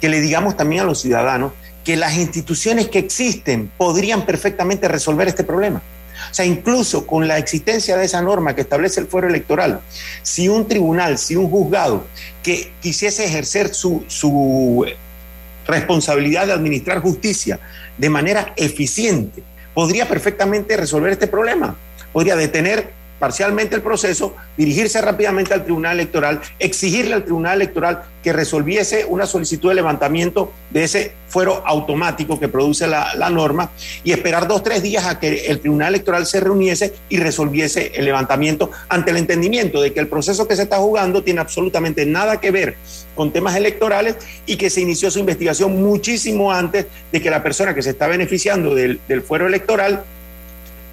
[0.00, 1.52] que le digamos también a los ciudadanos
[1.84, 5.82] que las instituciones que existen podrían perfectamente resolver este problema.
[6.30, 9.80] O sea, incluso con la existencia de esa norma que establece el fuero electoral,
[10.22, 12.04] si un tribunal, si un juzgado
[12.42, 14.84] que quisiese ejercer su, su
[15.66, 17.58] responsabilidad de administrar justicia
[17.96, 21.76] de manera eficiente, podría perfectamente resolver este problema.
[22.12, 28.32] Podría detener parcialmente el proceso, dirigirse rápidamente al Tribunal Electoral, exigirle al Tribunal Electoral que
[28.32, 33.70] resolviese una solicitud de levantamiento de ese fuero automático que produce la, la norma
[34.04, 38.04] y esperar dos, tres días a que el Tribunal Electoral se reuniese y resolviese el
[38.04, 42.40] levantamiento ante el entendimiento de que el proceso que se está jugando tiene absolutamente nada
[42.40, 42.76] que ver
[43.14, 47.74] con temas electorales y que se inició su investigación muchísimo antes de que la persona
[47.74, 50.04] que se está beneficiando del, del fuero electoral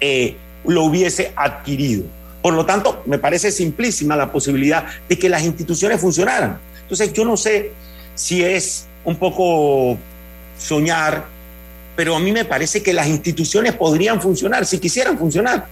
[0.00, 2.04] eh, lo hubiese adquirido.
[2.46, 6.60] Por lo tanto, me parece simplísima la posibilidad de que las instituciones funcionaran.
[6.80, 7.72] Entonces, yo no sé
[8.14, 9.98] si es un poco
[10.56, 11.26] soñar,
[11.96, 15.66] pero a mí me parece que las instituciones podrían funcionar si quisieran funcionar.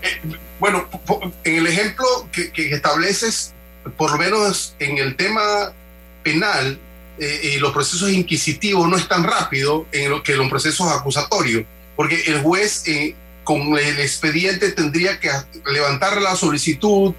[0.00, 0.88] Eh, bueno,
[1.42, 3.52] en el ejemplo que, que, estableces,
[3.96, 5.72] por lo menos en el tema
[6.22, 6.78] penal,
[7.18, 11.64] eh, y los procesos inquisitivos no es tan rápido en lo que los procesos acusatorios,
[11.96, 13.16] porque el juez eh,
[13.50, 15.28] con el expediente tendría que
[15.72, 17.12] levantar la solicitud,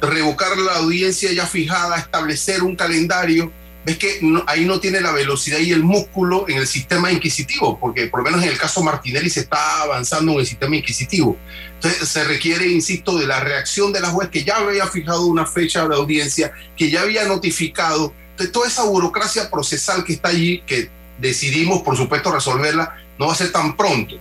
[0.00, 3.52] revocar la audiencia ya fijada, establecer un calendario.
[3.84, 8.06] Ves que ahí no tiene la velocidad y el músculo en el sistema inquisitivo, porque
[8.06, 11.36] por lo menos en el caso Martinelli se está avanzando en el sistema inquisitivo.
[11.74, 15.44] Entonces se requiere, insisto, de la reacción de la juez que ya había fijado una
[15.44, 18.14] fecha de audiencia, que ya había notificado.
[18.30, 23.34] Entonces, toda esa burocracia procesal que está allí, que decidimos, por supuesto, resolverla, no va
[23.34, 24.16] a ser tan pronto.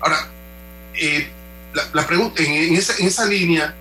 [0.00, 0.33] Ahora,
[1.00, 1.28] eh,
[1.92, 3.74] la, pregunta, en, esa, en, esa, línea,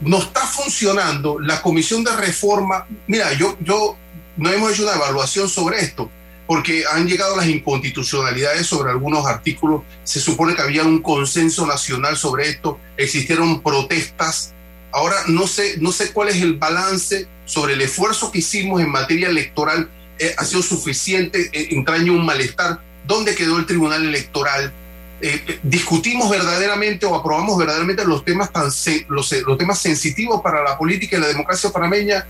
[0.00, 2.86] no está funcionando la comisión de reforma.
[3.06, 3.96] Mira, yo, yo
[4.36, 6.10] no hemos hecho una evaluación sobre esto,
[6.46, 9.82] porque han llegado las inconstitucionalidades sobre algunos artículos.
[10.04, 14.52] Se supone que había un consenso nacional sobre esto, existieron protestas.
[14.92, 18.90] Ahora no sé, no sé cuál es el balance sobre el esfuerzo que hicimos en
[18.90, 19.90] materia electoral.
[20.18, 22.80] Eh, ha sido suficiente, eh, entraña un malestar.
[23.06, 24.72] ¿Dónde quedó el Tribunal Electoral?
[25.20, 28.66] Eh, discutimos verdaderamente o aprobamos verdaderamente los temas, tan
[29.08, 32.26] los, los temas sensitivos para la política y la democracia panameña,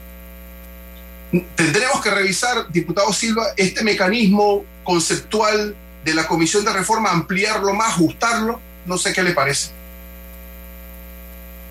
[1.54, 7.94] tendremos que revisar, diputado Silva, este mecanismo conceptual de la Comisión de Reforma, ampliarlo más,
[7.94, 8.60] ajustarlo.
[8.86, 9.70] No sé qué le parece.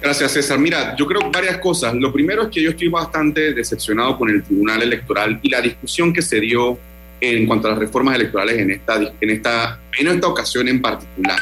[0.01, 0.59] Gracias, César.
[0.59, 1.95] Mira, yo creo varias cosas.
[1.95, 6.13] Lo primero es que yo estoy bastante decepcionado con el Tribunal Electoral y la discusión
[6.13, 6.77] que se dio
[7.21, 11.39] en cuanto a las reformas electorales en esta, en esta, en esta ocasión en particular.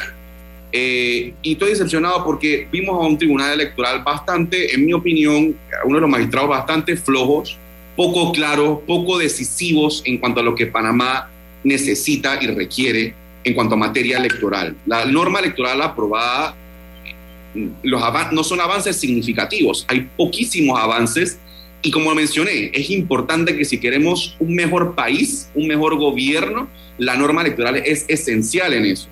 [0.72, 5.94] Eh, y estoy decepcionado porque vimos a un tribunal electoral bastante, en mi opinión, uno
[5.94, 7.56] de los magistrados bastante flojos,
[7.96, 11.30] poco claros, poco decisivos en cuanto a lo que Panamá
[11.62, 14.74] necesita y requiere en cuanto a materia electoral.
[14.86, 16.56] La norma electoral aprobada
[17.84, 21.38] los no son avances significativos, hay poquísimos avances
[21.84, 26.66] y como mencioné, es importante que si queremos un mejor país, un mejor gobierno,
[26.96, 29.08] la norma electoral es esencial en eso.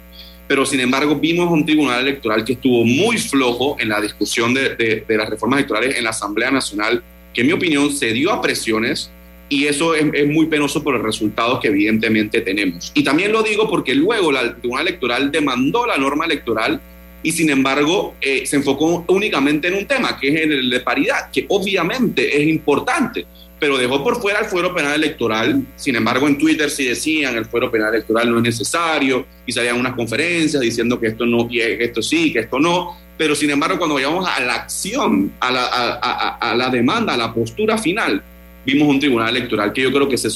[0.49, 5.05] Pero sin embargo, vimos un tribunal electoral que estuvo muy flojo en la discusión de,
[5.07, 7.03] las reformas electorales en la Asamblea Nacional,
[7.35, 9.11] que en mi opinión se dio a presiones
[9.51, 12.91] y eso es, muy penoso por los resultados que evidentemente tenemos.
[12.95, 16.81] Y también lo digo porque luego el Tribunal Electoral demandó la norma electoral
[17.23, 21.31] y sin embargo eh, se enfocó únicamente en un tema, que es el de paridad,
[21.31, 23.27] que obviamente es importante,
[23.59, 25.63] pero dejó por fuera el fuero penal electoral.
[25.77, 29.79] Sin embargo, en Twitter sí decían el fuero penal electoral no es necesario y salían
[29.79, 32.97] unas conferencias diciendo que esto no, que esto sí, que esto no.
[33.17, 37.33] Pero sin embargo, cuando vayamos a la acción, a la, a la demanda, a la
[37.33, 38.23] postura final,
[38.65, 40.31] vimos un tribunal electoral que yo creo que se,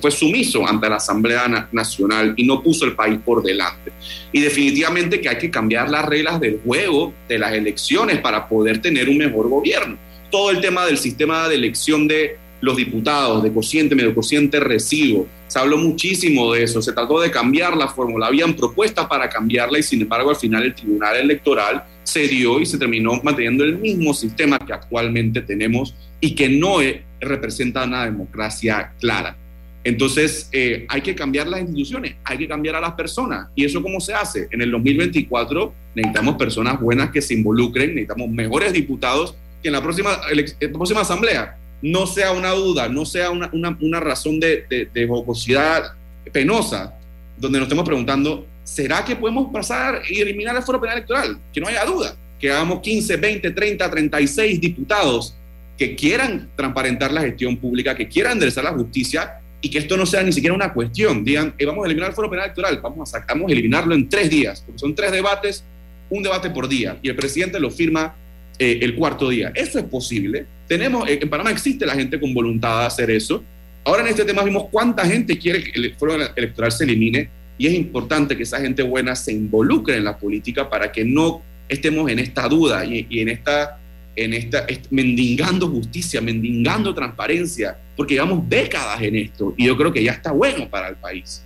[0.00, 3.92] fue sumiso ante la Asamblea Nacional y no puso el país por delante.
[4.32, 8.80] Y definitivamente que hay que cambiar las reglas del juego de las elecciones para poder
[8.80, 9.96] tener un mejor gobierno.
[10.30, 15.28] Todo el tema del sistema de elección de los diputados, de cociente, medio cociente, recibo.
[15.46, 19.78] Se habló muchísimo de eso, se trató de cambiar la fórmula, habían propuestas para cambiarla
[19.78, 23.78] y sin embargo al final el Tribunal Electoral se dio y se terminó manteniendo el
[23.78, 26.78] mismo sistema que actualmente tenemos y que no
[27.20, 29.36] representa una democracia clara.
[29.84, 33.48] Entonces, eh, hay que cambiar las instituciones, hay que cambiar a las personas.
[33.54, 34.48] ¿Y eso cómo se hace?
[34.50, 39.82] En el 2024 necesitamos personas buenas que se involucren, necesitamos mejores diputados que en la
[39.82, 44.64] próxima, la próxima asamblea no sea una duda, no sea una, una, una razón de,
[44.70, 46.94] de, de penosa,
[47.36, 51.38] donde nos estemos preguntando, ¿será que podemos pasar y eliminar el foro penal electoral?
[51.52, 55.36] Que no haya duda, que hagamos 15, 20, 30, 36 diputados
[55.76, 60.06] que quieran transparentar la gestión pública, que quieran enderezar la justicia y que esto no
[60.06, 61.24] sea ni siquiera una cuestión.
[61.24, 64.30] Digan, eh, vamos a eliminar el foro penal electoral, vamos a, a eliminarlo en tres
[64.30, 65.64] días, porque son tres debates,
[66.10, 68.14] un debate por día, y el presidente lo firma
[68.58, 69.52] eh, el cuarto día.
[69.54, 70.46] Eso es posible.
[70.68, 73.42] Tenemos, eh, en Panamá existe la gente con voluntad de hacer eso.
[73.84, 77.66] Ahora en este tema vimos cuánta gente quiere que el foro electoral se elimine y
[77.66, 82.10] es importante que esa gente buena se involucre en la política para que no estemos
[82.10, 83.78] en esta duda y en esta
[84.16, 90.02] en esta mendigando justicia, mendigando transparencia, porque llevamos décadas en esto y yo creo que
[90.02, 91.42] ya está bueno para el país.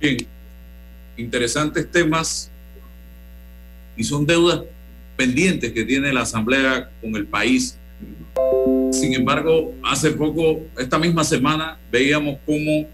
[0.00, 0.16] Bien,
[1.16, 2.50] interesantes temas
[3.96, 4.62] y son deudas
[5.16, 7.78] pendientes que tiene la Asamblea con el país.
[8.90, 12.88] Sin embargo, hace poco, esta misma semana, veíamos cómo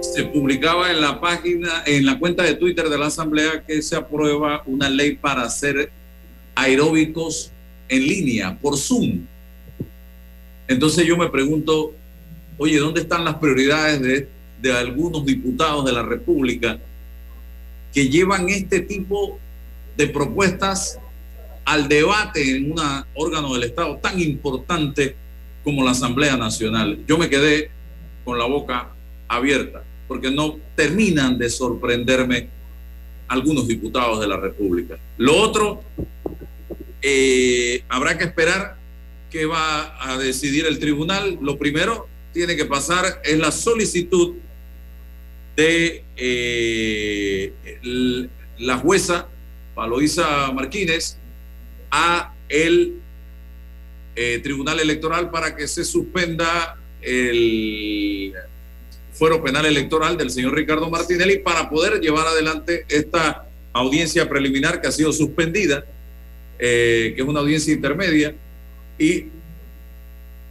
[0.00, 3.96] se publicaba en la página, en la cuenta de Twitter de la Asamblea que se
[3.96, 5.90] aprueba una ley para hacer
[6.54, 7.52] aeróbicos
[7.88, 9.26] en línea, por Zoom.
[10.68, 11.92] Entonces yo me pregunto,
[12.58, 14.28] oye, ¿dónde están las prioridades de,
[14.60, 16.78] de algunos diputados de la República
[17.92, 19.38] que llevan este tipo
[19.96, 20.98] de propuestas
[21.64, 22.80] al debate en un
[23.14, 25.14] órgano del Estado tan importante
[25.62, 26.98] como la Asamblea Nacional?
[27.06, 27.70] Yo me quedé
[28.24, 28.88] con la boca
[29.28, 32.48] abierta porque no terminan de sorprenderme
[33.28, 34.98] algunos diputados de la República.
[35.16, 35.82] Lo otro,
[37.02, 38.76] eh, habrá que esperar
[39.30, 41.38] qué va a decidir el tribunal.
[41.42, 44.36] Lo primero tiene que pasar es la solicitud
[45.56, 47.52] de eh,
[48.58, 49.28] la jueza
[49.74, 51.18] Paloisa Martínez
[51.90, 53.00] a el
[54.14, 58.32] eh, Tribunal Electoral para que se suspenda el
[59.12, 64.88] fuero penal electoral del señor Ricardo Martinelli para poder llevar adelante esta audiencia preliminar que
[64.88, 65.84] ha sido suspendida
[66.64, 68.36] eh, que es una audiencia intermedia,
[68.96, 69.26] y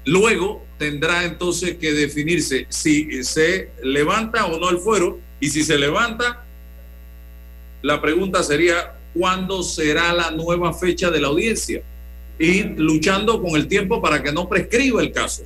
[0.04, 5.78] luego tendrá entonces que definirse si se levanta o no el fuero, y si se
[5.78, 6.43] levanta,
[7.82, 11.82] la pregunta sería, ¿cuándo será la nueva fecha de la audiencia?
[12.38, 15.43] Y luchando con el tiempo para que no prescriba el caso.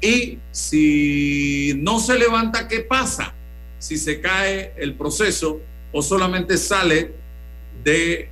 [0.00, 3.34] Y si no se levanta, ¿qué pasa?
[3.80, 7.10] Si se cae el proceso o solamente sale
[7.82, 8.28] de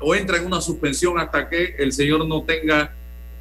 [0.00, 2.94] o entra en una suspensión hasta que el señor no tenga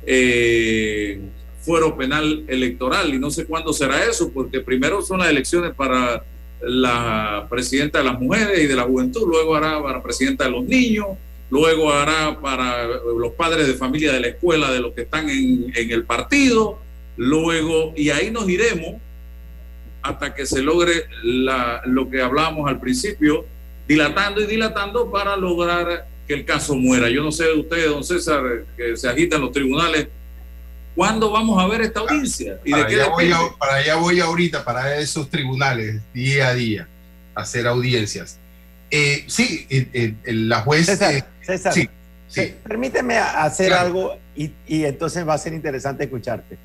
[0.05, 1.19] eh,
[1.61, 3.13] fuero penal electoral.
[3.13, 6.23] Y no sé cuándo será eso, porque primero son las elecciones para
[6.61, 10.63] la presidenta de las mujeres y de la juventud, luego hará para presidenta de los
[10.63, 11.07] niños,
[11.51, 15.71] luego hará para los padres de familia de la escuela, de los que están en,
[15.75, 16.79] en el partido,
[17.15, 18.95] luego, y ahí nos iremos
[20.01, 21.05] hasta que se logre
[21.85, 23.45] lo que hablábamos al principio,
[23.87, 27.09] dilatando y dilatando para lograr que el caso muera.
[27.09, 28.41] Yo no sé de ustedes, don César,
[28.75, 30.07] que se agitan los tribunales.
[30.95, 32.59] ¿Cuándo vamos a ver esta audiencia?
[32.65, 36.47] ¿Y para, de qué allá voy a, para allá voy ahorita, para esos tribunales, día
[36.49, 36.87] a día,
[37.35, 38.39] a hacer audiencias.
[38.89, 39.67] Eh, sí,
[40.25, 40.87] la juez...
[40.87, 41.87] César, eh, César sí,
[42.27, 42.55] sí.
[42.63, 43.85] permíteme hacer Claro.
[43.85, 46.57] algo y, y entonces va a ser interesante escucharte.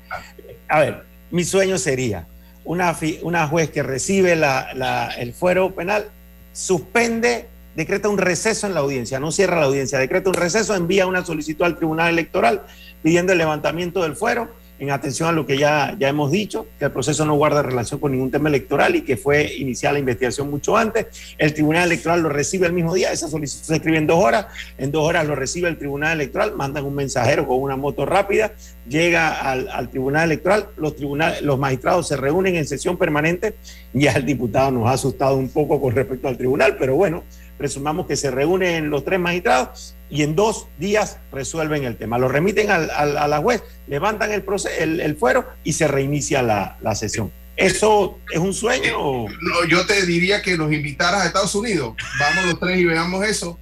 [0.67, 2.25] A ver, mi sueño sería
[2.63, 6.07] una, fi- una juez que recibe la- la- el fuero penal,
[6.53, 11.07] suspende, decreta un receso en la audiencia, no cierra la audiencia, decreta un receso, envía
[11.07, 12.63] una solicitud al Tribunal Electoral
[13.01, 16.85] pidiendo el levantamiento del fuero, en atención a lo que ya, ya hemos dicho, que
[16.85, 20.49] el proceso no guarda relación con ningún tema electoral y que fue iniciada la investigación
[20.49, 21.35] mucho antes.
[21.37, 24.47] El Tribunal Electoral lo recibe el mismo día, esa solicitud se escribe en dos horas,
[24.77, 28.53] en dos horas lo recibe el Tribunal Electoral, mandan un mensajero con una moto rápida,
[28.87, 33.55] llega al, al Tribunal Electoral, los, tribunales, los magistrados se reúnen en sesión permanente,
[33.93, 37.23] ya el diputado nos ha asustado un poco con respecto al tribunal, pero bueno,
[37.57, 42.17] presumamos que se reúnen los tres magistrados y en dos días resuelven el tema.
[42.17, 45.87] Lo remiten al, al, a la juez, levantan el, proceso, el, el fuero y se
[45.87, 47.31] reinicia la, la, sesión.
[47.55, 48.97] ¿Eso es un sueño?
[48.97, 49.29] O?
[49.29, 51.95] No, yo te diría que nos invitaras a Estados Unidos.
[52.19, 53.59] Vamos los tres y veamos eso.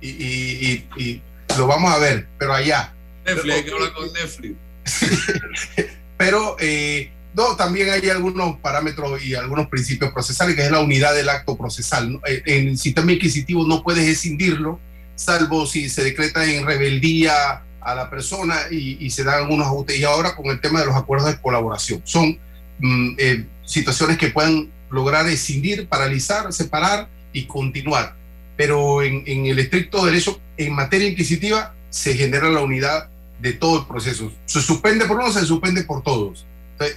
[0.00, 1.22] Y, y, y, y
[1.56, 2.94] lo vamos a ver, pero allá.
[3.24, 4.56] Netflix, hay que hablar con Netflix.
[6.16, 11.14] pero eh, no, también hay algunos parámetros y algunos principios procesales, que es la unidad
[11.14, 12.18] del acto procesal.
[12.26, 14.80] Eh, En el sistema inquisitivo no puedes escindirlo,
[15.16, 19.98] salvo si se decreta en rebeldía a la persona y, y se dan algunos ajustes.
[19.98, 22.00] Y ahora con el tema de los acuerdos de colaboración.
[22.04, 22.38] Son
[22.78, 28.16] mm, eh, situaciones que pueden lograr escindir, paralizar, separar y continuar.
[28.56, 33.80] Pero en, en el estricto derecho, en materia inquisitiva, se genera la unidad de todo
[33.80, 34.32] el proceso.
[34.46, 36.46] Se suspende por uno, se suspende por todos.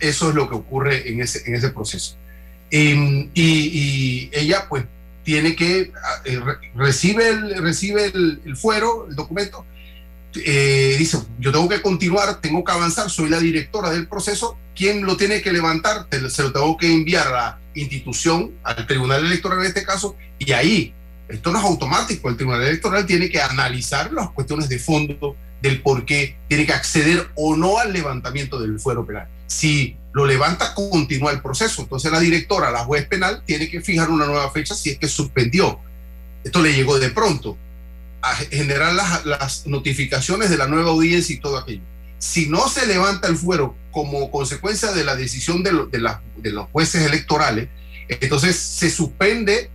[0.02, 2.16] Eso es lo que ocurre en ese, en ese proceso.
[2.72, 4.86] Eh, y, y, ella, pues,
[5.24, 5.92] tiene que,
[6.26, 6.42] eh,
[6.76, 9.66] recibe, el, recibe el, el, fuero, el documento,
[10.36, 15.06] eh, dice, yo tengo que continuar, tengo que avanzar, soy la directora del proceso, ¿quién
[15.06, 16.08] lo tiene que levantar?
[16.30, 20.52] Se lo tengo que enviar a la institución, al Tribunal Electoral en este caso, y
[20.52, 20.94] ahí,
[21.28, 25.82] esto no es automático, el Tribunal Electoral tiene que analizar las cuestiones de fondo del
[25.82, 29.28] por qué tiene que acceder o no al levantamiento del fuero penal.
[29.50, 31.82] Si lo levanta, continúa el proceso.
[31.82, 35.08] Entonces la directora, la juez penal, tiene que fijar una nueva fecha si es que
[35.08, 35.80] suspendió.
[36.44, 37.58] Esto le llegó de pronto
[38.22, 38.94] a generar
[39.26, 41.82] las, notificaciones de la nueva audiencia y todo aquello.
[42.20, 46.00] Si no se levanta el fuero como consecuencia de la decisión de, lo- de
[46.38, 47.70] de los jueces electorales,
[48.08, 49.70] entonces se suspende,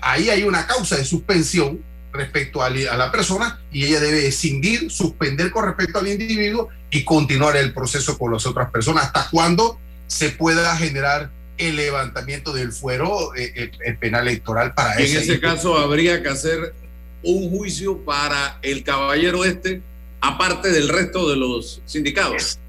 [0.00, 1.80] ahí hay una causa de suspensión
[2.12, 7.56] respecto a la persona y ella debe escindir, suspender con respecto al individuo y continuar
[7.56, 11.28] el proceso con las otras personas hasta cuando se pueda generar
[11.58, 16.28] el levantamiento del fuero eh, eh, eh, penal electoral para en ese caso habría que
[16.28, 16.72] hacer
[17.24, 19.82] un juicio para el caballero este,
[20.20, 22.60] aparte del resto de los sindicados.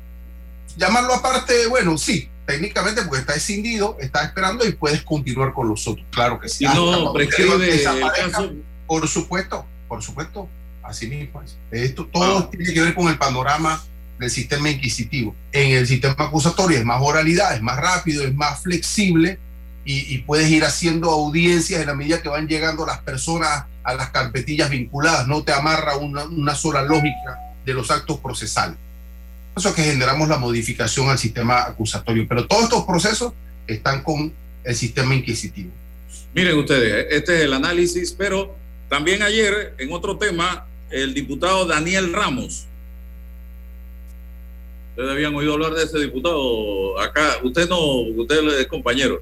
[0.75, 5.87] llamarlo aparte, bueno, sí, técnicamente porque está escindido, está esperando y puedes continuar con los
[5.87, 6.65] otros, claro que sí.
[6.65, 8.53] No prescribe el caso,
[8.87, 10.49] Por supuesto, por supuesto,
[10.81, 11.57] así mismo es.
[11.69, 13.83] Esto todo tiene que ver con el panorama
[14.19, 15.35] del sistema inquisitivo.
[15.51, 19.39] En el sistema acusatorio es más oralidad, es más rápido, es más flexible
[19.87, 24.09] y, puedes ir haciendo audiencias en la medida que van llegando las personas a las
[24.09, 28.77] carpetillas vinculadas, no te amarra una, una sola lógica de los actos procesales.
[29.55, 33.33] Eso es que generamos la modificación al sistema acusatorio, pero todos estos procesos
[33.67, 35.69] están con el sistema inquisitivo.
[36.33, 38.55] Miren ustedes, este es el análisis, pero
[38.89, 42.65] también ayer, en otro tema, el diputado Daniel Ramos.
[44.95, 47.37] Ustedes habían oído hablar de ese diputado acá.
[47.43, 47.79] Usted no,
[48.15, 49.21] usted es compañero.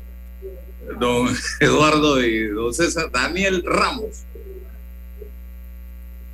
[1.00, 1.28] Don
[1.60, 3.10] Eduardo y don César.
[3.12, 4.24] Daniel Ramos.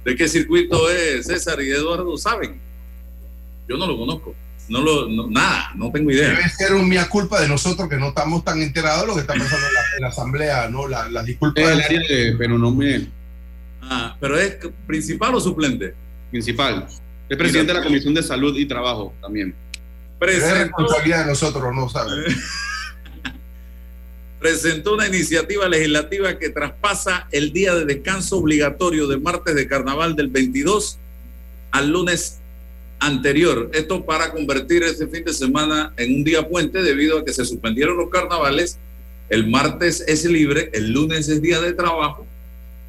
[0.03, 2.17] ¿De qué circuito es César y Eduardo?
[2.17, 2.59] ¿Saben?
[3.67, 4.35] Yo no lo conozco.
[4.67, 6.29] No lo, no- nada, no tengo idea.
[6.29, 9.21] Debe ser un mía culpa de nosotros que no estamos tan enterados de lo que
[9.21, 10.87] está pasando en la, en la asamblea, ¿no?
[10.87, 11.61] La, la disculpa.
[11.61, 13.07] Es el área de, pero no me.
[13.81, 15.93] Ah, pero es principal o suplente.
[16.29, 16.87] Principal.
[17.30, 19.49] Es presidente de la Comisión de Salud y Trabajo también.
[19.49, 19.55] es
[20.17, 21.88] Presentó, responsabilidad de nosotros, no
[24.39, 30.15] presentó una iniciativa legislativa que traspasa el día de descanso obligatorio de martes de carnaval
[30.15, 30.97] del 22
[31.71, 32.39] al lunes
[32.99, 33.69] anterior.
[33.73, 37.45] Esto para convertir ese fin de semana en un día puente debido a que se
[37.45, 38.80] suspendieron los carnavales.
[39.30, 42.25] El martes es libre, el lunes es día de trabajo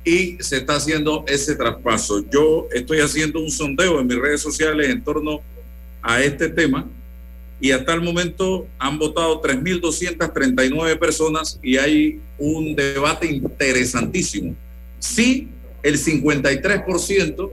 [0.04, 2.24] y se está haciendo ese traspaso.
[2.30, 5.40] Yo estoy haciendo un sondeo en mis redes sociales en torno
[6.02, 6.88] a este tema
[7.60, 14.56] y hasta el momento han votado 3.239 personas y hay un debate interesantísimo.
[14.98, 15.48] Sí,
[15.82, 17.50] el 53%,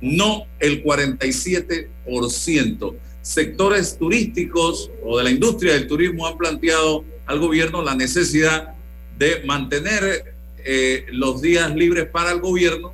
[0.00, 2.94] no el 47%.
[3.22, 8.74] Sectores turísticos o de la industria del turismo han planteado al gobierno la necesidad
[9.18, 10.33] de mantener
[10.64, 12.92] eh, los días libres para el gobierno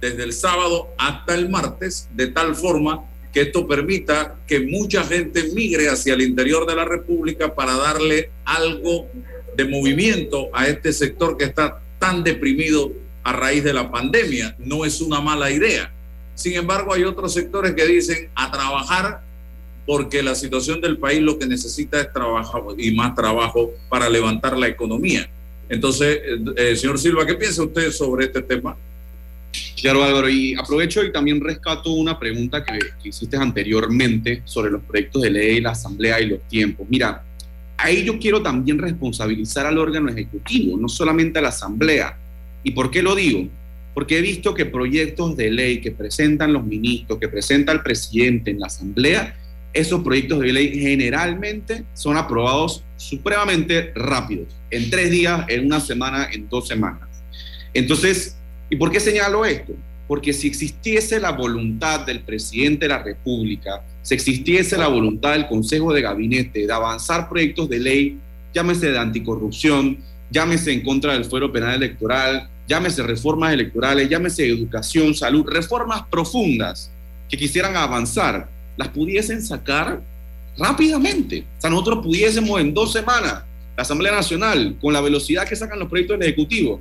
[0.00, 5.50] desde el sábado hasta el martes, de tal forma que esto permita que mucha gente
[5.54, 9.06] migre hacia el interior de la República para darle algo
[9.56, 12.92] de movimiento a este sector que está tan deprimido
[13.22, 14.56] a raíz de la pandemia.
[14.58, 15.92] No es una mala idea.
[16.34, 19.22] Sin embargo, hay otros sectores que dicen a trabajar
[19.86, 24.56] porque la situación del país lo que necesita es trabajo y más trabajo para levantar
[24.56, 25.28] la economía.
[25.70, 28.76] Entonces, eh, eh, señor Silva, ¿qué piensa usted sobre este tema?
[29.80, 35.22] Claro, Álvaro, y aprovecho y también rescato una pregunta que, hiciste anteriormente sobre los proyectos
[35.22, 36.86] de ley, la asamblea y los tiempos.
[36.90, 37.22] Mira,
[37.76, 42.18] ahí yo quiero también responsabilizar al órgano ejecutivo, no solamente a la asamblea.
[42.64, 43.48] ¿Y por qué lo digo?
[43.94, 48.50] Porque he visto que proyectos de ley que presentan los ministros, que presenta el presidente
[48.50, 49.36] en la asamblea,
[49.72, 56.28] esos proyectos de ley generalmente son aprobados supremamente rápidos, en tres días, en una semana,
[56.32, 57.08] en dos semanas.
[57.72, 58.36] Entonces,
[58.68, 59.72] ¿y por qué señalo esto?
[60.08, 65.46] Porque si existiese la voluntad del presidente de la República, si existiese la voluntad del
[65.46, 68.18] Consejo de Gabinete de avanzar proyectos de ley,
[68.52, 69.98] llámese de anticorrupción,
[70.30, 76.90] llámese en contra del fuero penal electoral, llámese reformas electorales, llámese educación, salud, reformas profundas
[77.28, 80.00] que quisieran avanzar, las pudiesen sacar
[80.56, 81.46] rápidamente.
[81.58, 83.44] O sea, nosotros pudiésemos en dos semanas,
[83.76, 86.80] la Asamblea Nacional, con la velocidad que sacan los proyectos del Ejecutivo,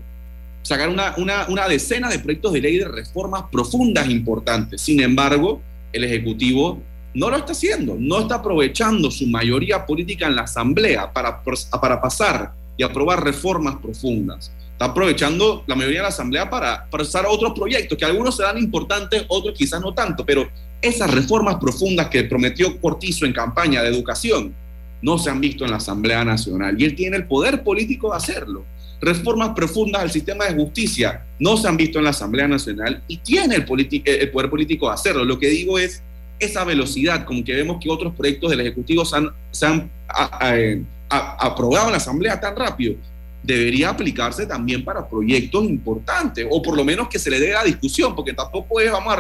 [0.62, 4.82] sacar una, una, una decena de proyectos de ley de reformas profundas importantes.
[4.82, 5.62] Sin embargo,
[5.94, 6.82] el Ejecutivo
[7.14, 11.42] no lo está haciendo, no está aprovechando su mayoría política en la Asamblea para,
[11.82, 14.52] para pasar y aprobar reformas profundas.
[14.72, 18.58] Está aprovechando la mayoría de la Asamblea para pasar a otros proyectos, que algunos serán
[18.58, 20.48] importantes, otros quizás no tanto, pero
[20.82, 24.54] esas reformas profundas que prometió Cortizo en campaña de educación
[25.02, 28.18] no se han visto en la Asamblea Nacional y él tiene el poder político de
[28.18, 28.66] hacerlo.
[29.02, 33.18] Reformas profundas al sistema de justicia no se han visto en la Asamblea Nacional y
[33.18, 33.66] tiene el,
[34.06, 35.24] el poder político de hacerlo.
[35.24, 36.02] Lo que digo es
[36.40, 39.92] esa velocidad, como que vemos que otros proyectos del Ejecutivo se han,
[40.42, 42.96] eh, aprobado en la Asamblea tan rápido,
[43.44, 47.64] debería aplicarse también para proyectos importantes, o por lo menos que se le dé la
[47.64, 49.14] discusión, porque tampoco es, vamos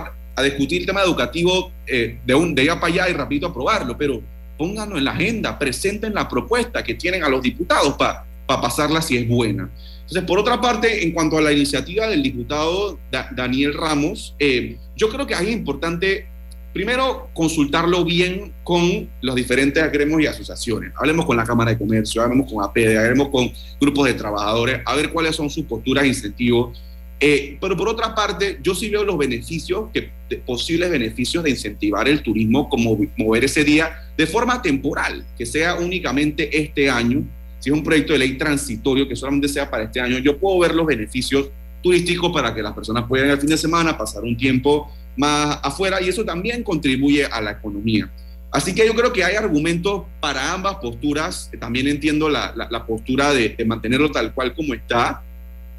[0.43, 4.21] discutir el tema educativo eh, de, un, de allá para allá y rapidito aprobarlo, pero
[4.57, 9.17] pónganlo en la agenda, presenten la propuesta que tienen a los diputados para pasarla si
[9.17, 9.69] es buena.
[10.01, 12.97] Entonces, por otra parte, en cuanto a la iniciativa del diputado
[13.31, 16.27] Daniel Ramos, eh, yo creo que es importante
[16.73, 20.93] Primero, consultarlo bien con los diferentes gremios y asociaciones.
[20.95, 23.51] Hablemos con la Cámara de Comercio, hablemos con APD, hablemos con
[23.81, 26.79] grupos de trabajadores, a ver cuáles son sus posturas e incentivos.
[27.19, 30.09] Eh, pero por otra parte, yo sí veo los beneficios, que,
[30.45, 35.75] posibles beneficios de incentivar el turismo, como mover ese día de forma temporal, que sea
[35.75, 37.23] únicamente este año.
[37.59, 40.59] Si es un proyecto de ley transitorio que solamente sea para este año, yo puedo
[40.59, 41.49] ver los beneficios
[41.81, 46.01] turísticos para que las personas puedan el fin de semana pasar un tiempo más afuera
[46.01, 48.09] y eso también contribuye a la economía.
[48.51, 51.51] Así que yo creo que hay argumentos para ambas posturas.
[51.59, 55.21] También entiendo la, la, postura de, mantenerlo tal cual como está,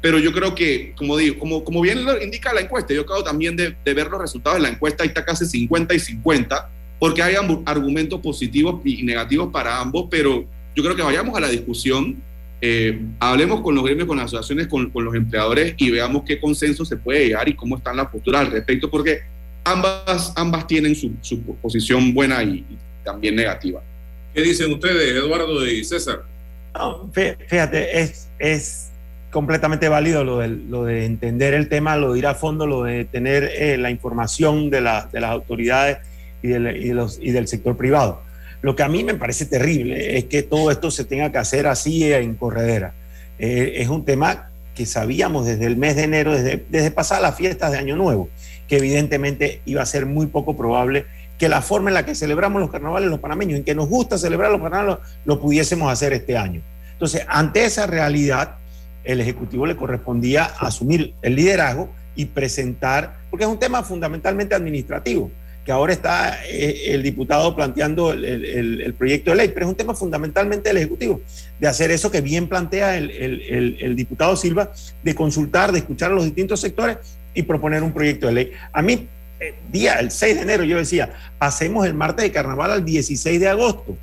[0.01, 3.23] pero yo creo que, como digo, como, como bien lo indica la encuesta, yo acabo
[3.23, 6.69] también de, de ver los resultados de la encuesta y está casi 50 y 50,
[6.99, 7.35] porque hay
[7.65, 10.45] argumentos positivos y negativos para ambos, pero
[10.75, 12.17] yo creo que vayamos a la discusión
[12.63, 16.85] eh, hablemos con los gremios, con las asociaciones, con, los empleadores y veamos qué consenso
[16.85, 19.21] se puede llegar y cómo están las posturas al respecto, porque
[19.63, 21.11] ambas, ambas tienen su,
[21.59, 22.63] posición buena y,
[23.03, 23.81] también negativa.
[24.31, 26.23] ¿Qué dicen ustedes, Eduardo y César?
[27.47, 28.90] fíjate, es, es
[29.31, 32.83] completamente válido lo de, lo de entender el tema, lo de ir a fondo, lo
[32.83, 35.99] de tener eh, la información de, la, de, las autoridades
[36.43, 38.21] y, y, los, y del sector privado.
[38.61, 41.65] Lo que a mí me parece terrible es que todo esto se tenga que hacer
[41.65, 42.93] así en corredera.
[43.39, 47.35] Eh, es un tema que sabíamos desde el mes de enero, desde, desde pasadas las
[47.35, 48.29] fiestas de Año Nuevo,
[48.67, 51.05] que evidentemente iba a ser muy poco probable
[51.39, 54.17] que la forma en la que celebramos los carnavales los panameños, en que nos gusta
[54.19, 56.61] celebrar los carnavales, lo pudiésemos hacer este año.
[56.93, 58.57] Entonces, ante esa realidad,
[59.03, 65.31] el Ejecutivo le correspondía asumir el liderazgo y presentar, porque es un tema fundamentalmente administrativo
[65.65, 69.93] que ahora está eh, el diputado planteando el, proyecto de ley, pero es un tema
[69.93, 71.21] fundamentalmente del Ejecutivo,
[71.59, 74.71] de hacer eso que bien plantea el, diputado Silva,
[75.03, 76.97] de consultar, de escuchar a los distintos sectores
[77.33, 78.51] y proponer un proyecto de ley.
[78.73, 79.07] A mí,
[79.39, 83.39] eh, día, el 6 de enero, yo decía, pasemos el martes de carnaval al 16
[83.39, 83.97] de agosto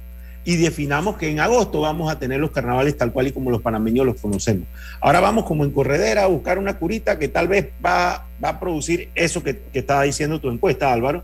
[0.48, 3.60] y definamos que en agosto vamos a tener los carnavales tal cual y como los
[3.60, 4.66] panameños los conocemos.
[4.98, 8.58] Ahora vamos como en corredera a buscar una curita que tal vez va, va a
[8.58, 11.22] producir eso que, que estaba diciendo tu encuesta, Álvaro,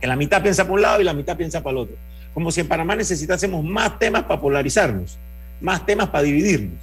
[0.00, 1.96] que la mitad piensa por un lado y la mitad piensa para el otro.
[2.34, 5.18] Como si en Panamá necesitásemos más temas para polarizarnos,
[5.60, 6.78] más temas para dividirnos.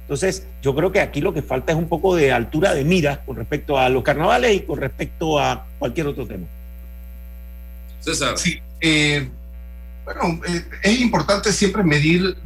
[0.00, 3.24] Entonces, yo creo que aquí lo que falta es un poco de altura de mira
[3.24, 6.48] con respecto a los carnavales y con respecto a cualquier otro tema.
[8.00, 8.36] César.
[8.36, 9.28] Sí, eh,
[10.04, 12.36] bueno, eh, es importante siempre medir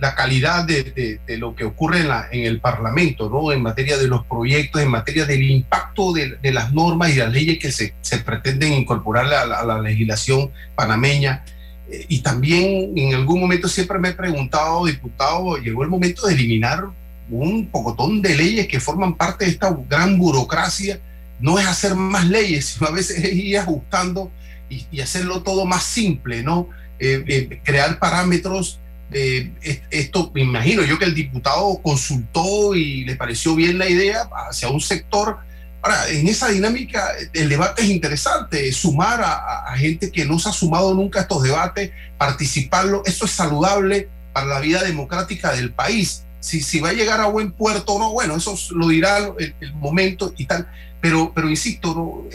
[0.00, 3.52] la calidad de, lo que ocurre en, la, en, el Parlamento, ¿no?
[3.52, 7.58] En materia de los proyectos, en materia del impacto de, las normas y las leyes
[7.58, 11.44] que se, se pretenden incorporar a la, legislación panameña.
[11.88, 16.34] Eh, y también en algún momento siempre me he preguntado, diputado, llegó el momento de
[16.34, 16.84] eliminar
[17.30, 20.98] un pocotón de leyes que forman parte de esta gran burocracia.
[21.40, 24.32] No es hacer más leyes, sino a veces es ir ajustando
[24.68, 26.68] y, y hacerlo todo más simple, ¿no?
[26.98, 28.80] Eh, eh, crear parámetros.
[29.10, 29.52] Eh,
[29.90, 34.68] esto me imagino yo que el diputado consultó y le pareció bien la idea hacia
[34.68, 35.38] un sector.
[35.80, 40.52] Ahora, en esa dinámica el debate es interesante, sumar a, gente que no se ha
[40.52, 46.24] sumado nunca a estos debates, participarlo, eso es saludable para la vida democrática del país.
[46.40, 49.74] Si, si va a llegar a buen puerto o no, bueno, eso lo dirá el,
[49.74, 50.68] momento y tal,
[51.00, 52.26] pero, pero insisto,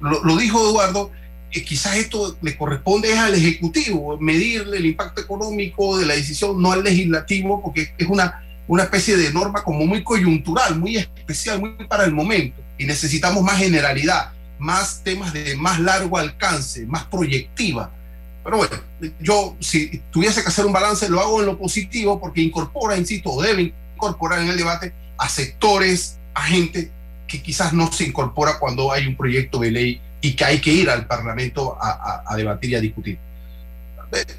[0.00, 1.10] lo, lo dijo Eduardo,
[1.50, 6.84] quizás esto le corresponde al Ejecutivo, medirle el impacto económico de la decisión, no al
[6.84, 12.04] legislativo, porque es una, una especie de norma como muy coyuntural, muy especial, muy para
[12.04, 12.62] el momento.
[12.76, 17.90] Y necesitamos más generalidad, más temas de más largo alcance, más proyectiva.
[18.44, 18.76] Pero bueno,
[19.20, 23.30] yo si tuviese que hacer un balance, lo hago en lo positivo porque incorpora, insisto,
[23.30, 26.90] o debe incorporar en el debate a sectores, a gente
[27.26, 30.70] que quizás no se incorpora cuando hay un proyecto de ley y que hay que
[30.70, 33.18] ir al Parlamento a, debatir y a discutir.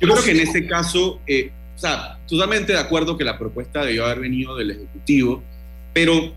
[0.02, 3.86] Yo creo que en este caso, eh, o sea, totalmente de acuerdo que la propuesta
[3.86, 5.44] debió haber venido del Ejecutivo,
[5.94, 6.34] pero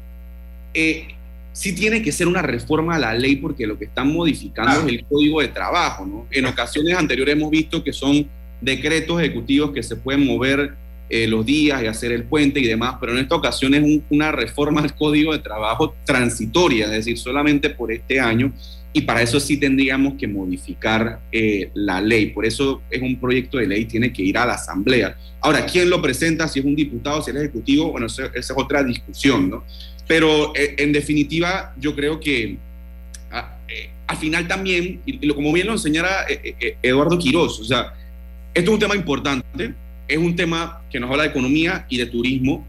[0.74, 1.08] eh,
[1.52, 4.86] sí tiene que ser una reforma a la ley porque lo que están modificando es
[4.86, 6.26] el código de trabajo, ¿no?
[6.30, 8.28] En ocasiones anteriores hemos visto que son
[8.60, 10.74] decretos ejecutivos que se pueden mover
[11.10, 14.32] eh, los días y hacer el puente y demás, pero en esta ocasión es una
[14.32, 18.52] reforma al código de trabajo transitoria, es decir, solamente por este año,
[18.92, 22.26] y para eso sí tendríamos que modificar eh, la ley.
[22.26, 25.16] Por eso es un proyecto de ley, tiene que ir a la Asamblea.
[25.40, 26.46] Ahora, ¿quién lo presenta?
[26.46, 29.64] Si es un diputado, si es ejecutivo, bueno, esa es otra discusión, ¿no?
[30.06, 32.58] Pero eh, en definitiva, yo creo que
[33.30, 33.56] ah,
[34.06, 36.26] al final también, y como bien lo enseñara
[36.82, 37.94] Eduardo Quiroz, o sea,
[38.52, 39.74] esto es un tema importante,
[40.06, 42.66] es un tema que nos habla de economía y de turismo,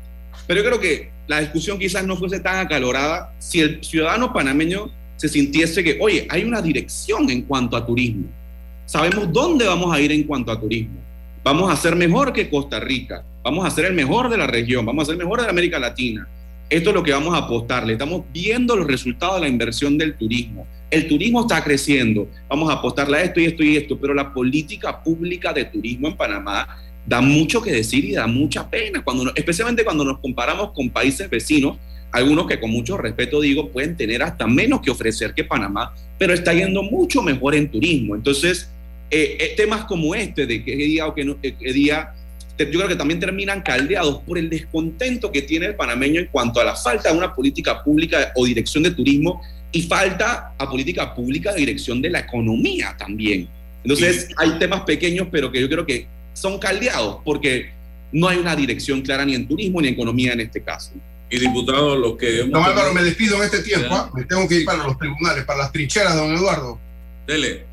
[0.48, 4.92] pero yo creo que la discusión quizás no fuese tan acalorada si el ciudadano panameño
[5.24, 8.26] se sintiese que, oye, hay una dirección en cuanto a turismo.
[8.86, 11.00] Sabemos dónde vamos a ir en cuanto a turismo.
[11.46, 13.24] Vamos a ser mejor que Costa Rica.
[13.42, 14.86] Vamos a ser el mejor de la región.
[14.86, 16.28] Vamos a ser mejor de América Latina.
[16.70, 17.94] Esto es lo que vamos a apostarle.
[17.94, 20.68] Estamos viendo los resultados de la inversión del turismo.
[20.92, 22.28] El turismo está creciendo.
[22.50, 23.98] Vamos a apostarle a esto y esto y esto.
[23.98, 26.68] Pero la política pública de turismo en Panamá
[27.06, 31.30] da mucho que decir y da mucha pena, cuando, especialmente cuando nos comparamos con países
[31.30, 31.78] vecinos,
[32.14, 36.34] algunos que con mucho respeto digo pueden tener hasta menos que ofrecer que Panamá, pero
[36.34, 38.16] está yendo mucho mejor en turismo.
[38.16, 38.70] Entonces,
[39.10, 42.14] eh, eh, temas como este, de qué día o qué, no, día,
[42.58, 46.62] yo creo que también terminan caldeados por el descontento que tiene el panameño en cuanto
[46.62, 49.42] a la falta de una política pública o dirección de turismo
[49.72, 53.48] y falta a política pública de dirección de la economía también.
[53.84, 57.72] Entonces, hay temas pequeños, pero que yo creo que son caldeados porque
[58.12, 60.92] no hay una dirección clara ni en turismo ni en economía en este caso.
[61.34, 62.44] Y diputado, lo que...
[62.44, 63.88] Don Álvaro, me despido en este tiempo.
[63.92, 64.12] ¿ah?
[64.14, 66.80] Me tengo que ir para los tribunales, para las trincheras, don Eduardo.
[67.26, 67.66] Dele.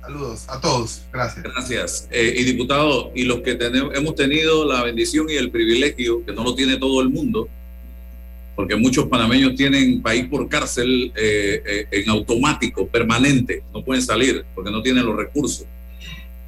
[0.00, 1.02] Saludos a todos.
[1.12, 1.44] Gracias.
[1.44, 2.08] Gracias.
[2.10, 6.32] Eh, y diputado, y los que tenemos, hemos tenido la bendición y el privilegio, que
[6.32, 7.48] no lo tiene todo el mundo,
[8.56, 14.44] porque muchos panameños tienen país por cárcel eh, eh, en automático, permanente, no pueden salir
[14.54, 15.66] porque no tienen los recursos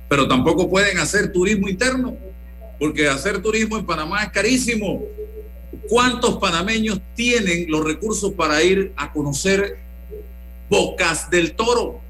[0.08, 2.16] pero tampoco pueden hacer turismo interno,
[2.78, 5.02] porque hacer turismo en Panamá es carísimo.
[5.88, 9.78] ¿Cuántos panameños tienen los recursos para ir a conocer
[10.68, 12.00] Bocas del Toro?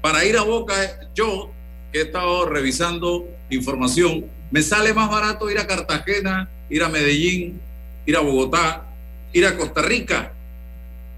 [0.00, 1.50] Para ir a Bocas, yo
[1.92, 7.60] que he estado revisando información, me sale más barato ir a Cartagena, ir a Medellín,
[8.06, 8.86] ir a Bogotá,
[9.32, 10.32] ir a Costa Rica,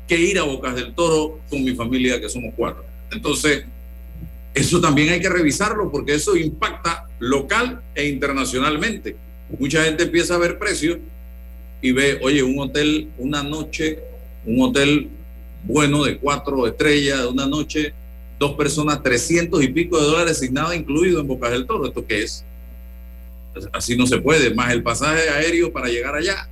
[0.07, 2.85] que ir a Bocas del Toro con mi familia, que somos cuatro.
[3.11, 3.65] Entonces,
[4.55, 9.17] eso también hay que revisarlo porque eso impacta local e internacionalmente.
[9.59, 10.99] Mucha gente empieza a ver precios
[11.85, 13.99] y ve, oye, un hotel, una noche,
[14.47, 15.11] un hotel
[15.65, 17.93] bueno de cuatro estrellas, una noche,
[18.39, 21.87] dos personas, trescientos y pico de dólares sin nada incluido en Bocas del Toro.
[21.87, 22.43] ¿Esto qué es?
[23.71, 26.49] Así no se puede, más el pasaje aéreo para llegar allá.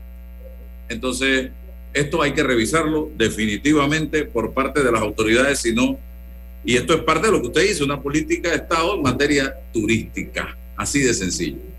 [0.90, 1.50] Entonces,
[1.94, 5.98] esto hay que revisarlo definitivamente por parte de las autoridades, si no
[6.62, 9.54] y esto es parte de lo que usted dice, una política de Estado en materia
[9.72, 11.71] turística, así de sencillo.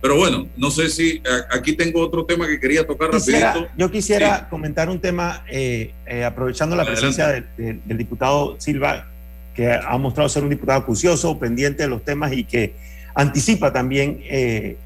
[0.00, 3.68] Pero bueno, no sé si eh, aquí tengo otro tema que quería tocar rapidito.
[3.76, 9.08] Yo quisiera comentar un tema, eh, eh, aprovechando la presencia del diputado Silva,
[9.54, 12.74] que ha mostrado ser un diputado acucioso, pendiente de los temas y que
[13.14, 14.22] anticipa también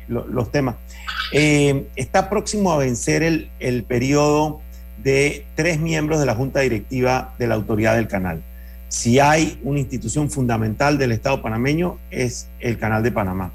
[0.09, 0.77] los temas.
[1.31, 4.63] está próximo a vencer el, el periodo
[4.99, 8.43] de tres miembros de la Junta Directiva de la Autoridad del Canal
[8.95, 13.53] si hay una institución fundamental del Estado panameño, es el Canal de Panamá.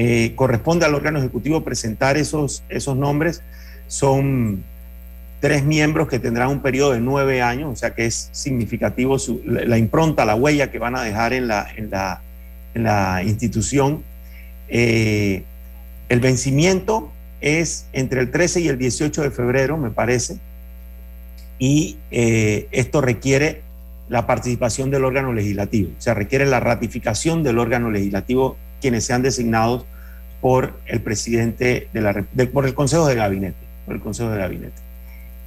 [0.00, 3.42] Eh, corresponde al órgano ejecutivo presentar esos, esos nombres.
[3.88, 4.62] Son
[5.40, 9.76] tres miembros que tendrán un periodo de nueve años, o sea que es significativo la,
[9.76, 11.90] impronta, la huella que van a dejar en la, en
[12.84, 14.04] la, institución.
[14.68, 15.42] Eh,
[16.08, 20.38] el vencimiento es entre el 13 y el 18 de febrero, me parece,
[21.58, 23.62] y eh, esto requiere
[24.08, 25.90] la participación del órgano legislativo.
[25.98, 29.84] Se requiere la ratificación del órgano legislativo, quienes sean designados
[30.40, 33.56] por el presidente de la por el Consejo de Gabinete,
[33.86, 34.80] por el Consejo de Gabinete.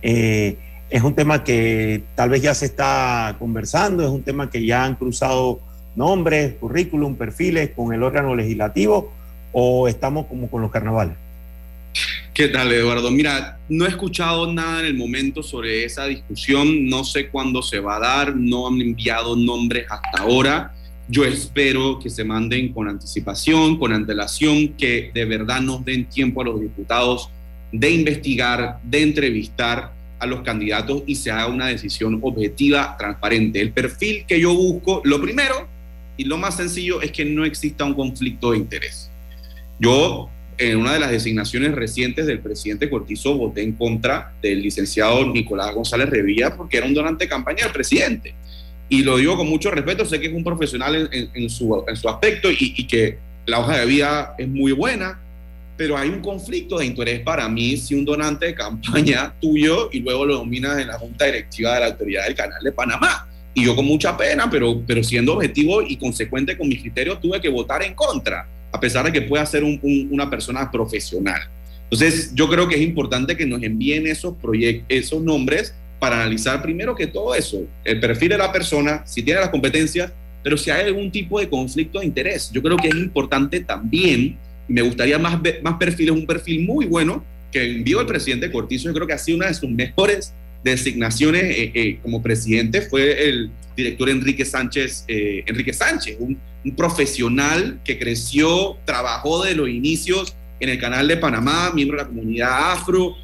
[0.02, 0.58] Eh,
[0.90, 4.84] es un tema que tal vez ya se está conversando, es un tema que ya
[4.84, 5.62] han cruzado
[5.96, 9.14] nombres, currículum, perfiles con el órgano legislativo,
[9.54, 11.16] o estamos como con los carnavales.
[12.34, 13.12] ¿Qué tal, Eduardo?
[13.12, 17.80] Mira, no he escuchado nada en el momento sobre esa discusión, no sé cuándo se
[17.80, 20.74] va a dar, no han enviado nombres hasta ahora.
[21.08, 26.42] Yo espero que se manden con anticipación, con antelación, que de verdad nos den tiempo
[26.42, 27.30] a los diputados
[27.72, 33.60] de investigar, de entrevistar a los candidatos y se haga una decisión objetiva, transparente.
[33.60, 35.68] El perfil que yo busco, lo primero
[36.16, 39.10] y lo más sencillo es que no exista un conflicto de interés.
[39.80, 40.30] Yo
[40.60, 45.74] en una de las designaciones recientes del presidente Cortizo voté en contra del licenciado Nicolás
[45.74, 48.36] González Revilla porque era un donante de campaña del presidente.
[48.92, 52.10] Y lo digo con mucho respeto, sé que es un profesional en, su, en su,
[52.10, 55.18] aspecto y, y, que la hoja de vida es muy buena,
[55.78, 60.02] pero hay un conflicto de interés para mí si un donante de campaña tuyo y
[60.02, 63.30] luego lo dominas en la junta directiva de la autoridad del canal de Panamá.
[63.54, 67.40] Y yo con mucha pena, pero, pero siendo objetivo y consecuente con mis criterios, tuve
[67.40, 69.80] que votar en contra, a pesar de que pueda ser un,
[70.12, 71.40] una persona profesional.
[71.84, 74.36] Entonces, yo creo que es importante que nos envíen esos
[74.90, 79.40] esos nombres para analizar primero que todo eso, el perfil de la persona, si tiene
[79.40, 82.50] las competencias, pero si hay algún tipo de conflicto de interés.
[82.52, 84.36] Yo creo que es importante también,
[84.68, 88.90] y me gustaría más, más perfiles, un perfil muy bueno que envió el presidente Cortizo,
[88.90, 90.34] yo creo que ha sido una de sus mejores
[90.64, 96.36] designaciones eh, eh, como presidente fue el director Enrique Sánchez, eh, Enrique Sánchez, un,
[96.66, 102.04] un, profesional que creció, trabajó de los inicios en el canal de Panamá, miembro de
[102.04, 103.16] la comunidad afro,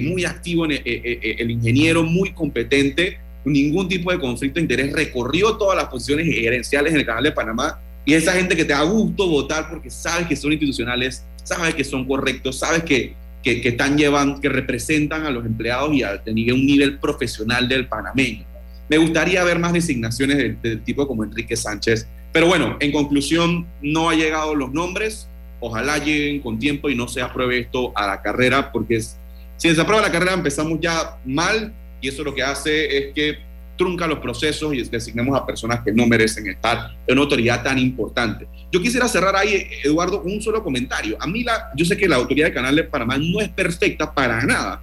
[0.00, 5.56] muy activo, en el, el, ingeniero, muy competente, ningún tipo de conflicto de interés, recorrió
[5.56, 8.82] todas las posiciones gerenciales en el canal de Panamá y esa gente que te da
[8.82, 13.68] gusto votar porque sabes que son institucionales, sabes que son correctos, sabes que que, que,
[13.70, 18.44] están llevando, que representan a los empleados y a tener un nivel profesional del panameño.
[18.88, 22.08] Me gustaría ver más designaciones del, del tipo como Enrique Sánchez.
[22.32, 25.28] Pero bueno, en conclusión, no ha llegado los nombres.
[25.60, 29.17] Ojalá lleguen con tiempo y no se apruebe esto a la carrera, porque es,
[29.58, 33.38] si se aprueba la carrera empezamos ya mal y eso lo que hace es que
[33.76, 37.78] trunca los procesos y designemos a personas que no merecen estar en una autoridad tan
[37.78, 38.46] importante.
[38.72, 41.16] Yo quisiera cerrar ahí, Eduardo, un solo comentario.
[41.20, 44.12] A mí, la, yo sé que la autoridad de Canal de Panamá no es perfecta
[44.12, 44.82] para nada,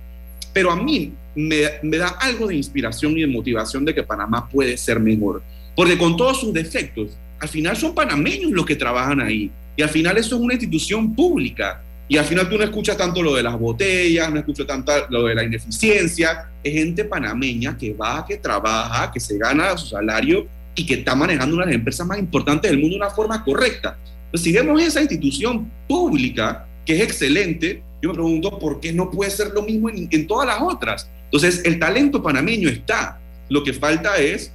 [0.53, 4.47] pero a mí me, me da algo de inspiración y de motivación de que Panamá
[4.49, 5.43] puede ser mejor.
[5.75, 9.51] Porque con todos sus defectos, al final son panameños los que trabajan ahí.
[9.75, 11.83] Y al final eso es una institución pública.
[12.07, 15.23] Y al final tú no escuchas tanto lo de las botellas, no escuchas tanto lo
[15.25, 16.49] de la ineficiencia.
[16.63, 21.15] Es gente panameña que va, que trabaja, que se gana su salario y que está
[21.15, 23.97] manejando una de las empresas más importantes del mundo de una forma correcta.
[24.25, 29.09] Entonces, si vemos esa institución pública, que es excelente, yo me pregunto por qué no
[29.09, 31.09] puede ser lo mismo en, en todas las otras.
[31.23, 33.19] Entonces, el talento panameño está.
[33.49, 34.51] Lo que falta es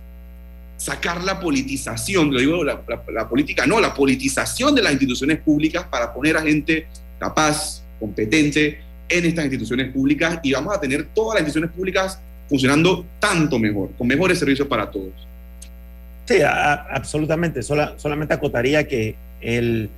[0.77, 5.39] sacar la politización, lo digo la, la, la, política, no, la politización de las instituciones
[5.41, 6.87] públicas para poner a gente
[7.21, 13.07] capaz, competente en estas instituciones públicas y vamos a tener todas las instituciones públicas funcionando
[13.21, 15.13] tanto mejor, con mejores servicios para todos.
[16.25, 17.63] Sí, absolutamente.
[17.63, 19.91] Sola, solamente acotaría que el,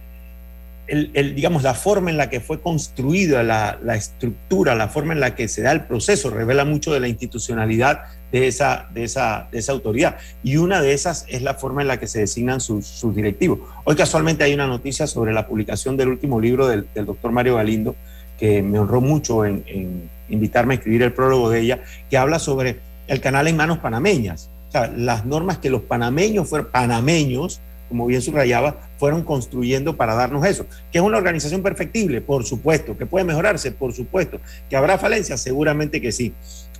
[0.92, 5.20] el, digamos, la forma en la que fue construida la, la, estructura, la forma en
[5.20, 9.48] la que se da el proceso, revela mucho de la institucionalidad de esa, de esa,
[9.50, 10.18] de esa autoridad.
[10.42, 13.60] Y una de esas es la forma en la que se designan sus, sus directivos.
[13.84, 17.56] Hoy casualmente hay una noticia sobre la publicación del último libro del, del doctor Mario
[17.56, 17.96] Galindo,
[18.38, 22.38] que me honró mucho en, en, invitarme a escribir el prólogo de ella, que habla
[22.38, 24.50] sobre el canal en manos panameñas.
[24.68, 27.62] O sea, las normas que los panameños fueron panameños,
[27.92, 30.64] como bien subrayaba, fueron construyendo para darnos eso.
[30.90, 32.96] Que es una organización perfectible, por supuesto.
[32.96, 34.40] Que puede mejorarse, por supuesto.
[34.70, 36.32] Que habrá falencias, seguramente que sí.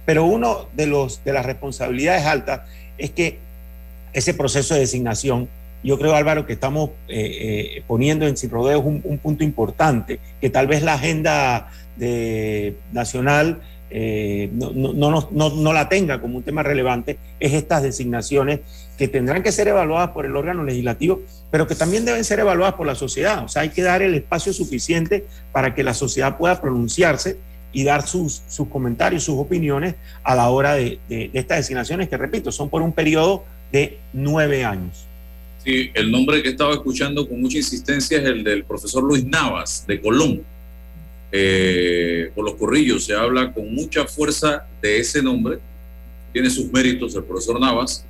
[0.07, 2.63] Pero uno de, los, de las responsabilidades altas
[2.97, 3.41] es que
[4.15, 5.51] ese proceso de designación,
[5.85, 10.49] yo creo, Álvaro, que estamos eh, eh, poniendo en Sin Rodeos un, punto importante, que
[10.49, 13.61] tal vez la agenda de, nacional
[13.95, 18.61] eh, no, no, no, no, la tenga como un tema relevante, es estas designaciones
[18.97, 21.21] que tendrán que ser evaluadas por el órgano legislativo,
[21.51, 23.45] pero que también deben ser evaluadas por la sociedad.
[23.45, 27.37] O sea, hay que dar el espacio suficiente para que la sociedad pueda pronunciarse
[27.71, 32.09] y dar sus, sus comentarios, sus opiniones a la hora de, de, de, estas designaciones,
[32.09, 35.07] que repito, son por un periodo de nueve años.
[35.63, 39.85] Sí, el nombre que estaba escuchando con mucha insistencia es el del profesor Luis Navas,
[39.87, 40.43] de Colón.
[41.35, 45.59] Eh, por los corrillos se habla con mucha fuerza de ese nombre,
[46.31, 48.05] tiene sus méritos el profesor Navas,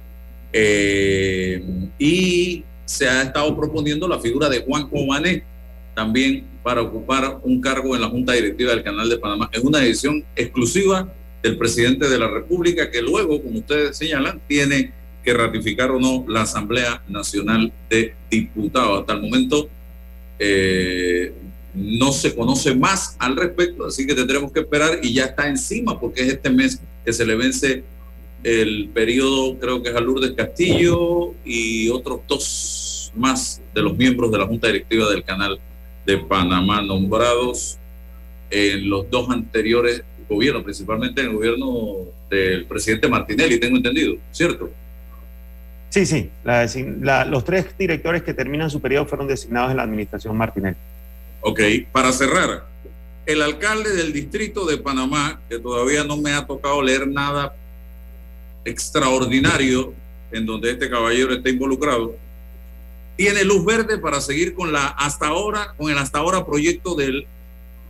[0.52, 1.62] eh,
[1.98, 5.44] y se ha estado proponiendo la figura de Juan Comané
[5.94, 9.48] también para ocupar un cargo en la Junta Directiva del Canal de Panamá.
[9.52, 11.12] Es una decisión exclusiva
[11.42, 14.92] del presidente de la República que luego, como ustedes señalan, tiene
[15.24, 19.00] que ratificar o no la Asamblea Nacional de Diputados.
[19.00, 19.68] Hasta el momento
[20.38, 21.32] eh,
[21.74, 25.98] no se conoce más al respecto, así que tendremos que esperar y ya está encima
[25.98, 27.84] porque es este mes que se le vence
[28.42, 34.30] el periodo, creo que es a Lourdes Castillo y otros dos más de los miembros
[34.32, 35.58] de la Junta Directiva del Canal
[36.04, 37.78] de Panamá nombrados
[38.50, 41.96] en los dos anteriores gobiernos, principalmente en el gobierno
[42.30, 44.70] del presidente Martinelli, tengo entendido, ¿cierto?
[45.90, 50.76] Sí, sí, los tres directores que terminan su periodo fueron designados en la administración Martinelli.
[51.44, 52.68] Ok, para cerrar,
[53.26, 57.56] el alcalde del distrito de Panamá, que todavía no me ha tocado leer nada
[58.64, 59.92] extraordinario
[60.30, 62.14] en donde este caballero está involucrado,
[63.16, 67.26] tiene luz verde para seguir con la hasta ahora, con el hasta ahora proyecto del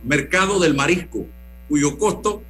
[0.03, 1.27] mercado del marisco,
[1.69, 2.41] cuyo costo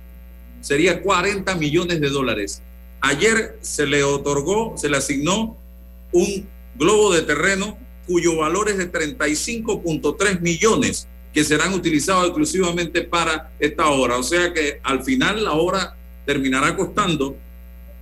[0.61, 2.63] sería 40 millones de dólares.
[3.01, 5.57] Ayer se le otorgó, se le asignó
[6.13, 7.77] un globo de terreno
[8.07, 14.17] cuyo valor es de 35.3 millones que serán utilizados exclusivamente para esta obra.
[14.17, 17.35] O sea que al final la obra terminará costando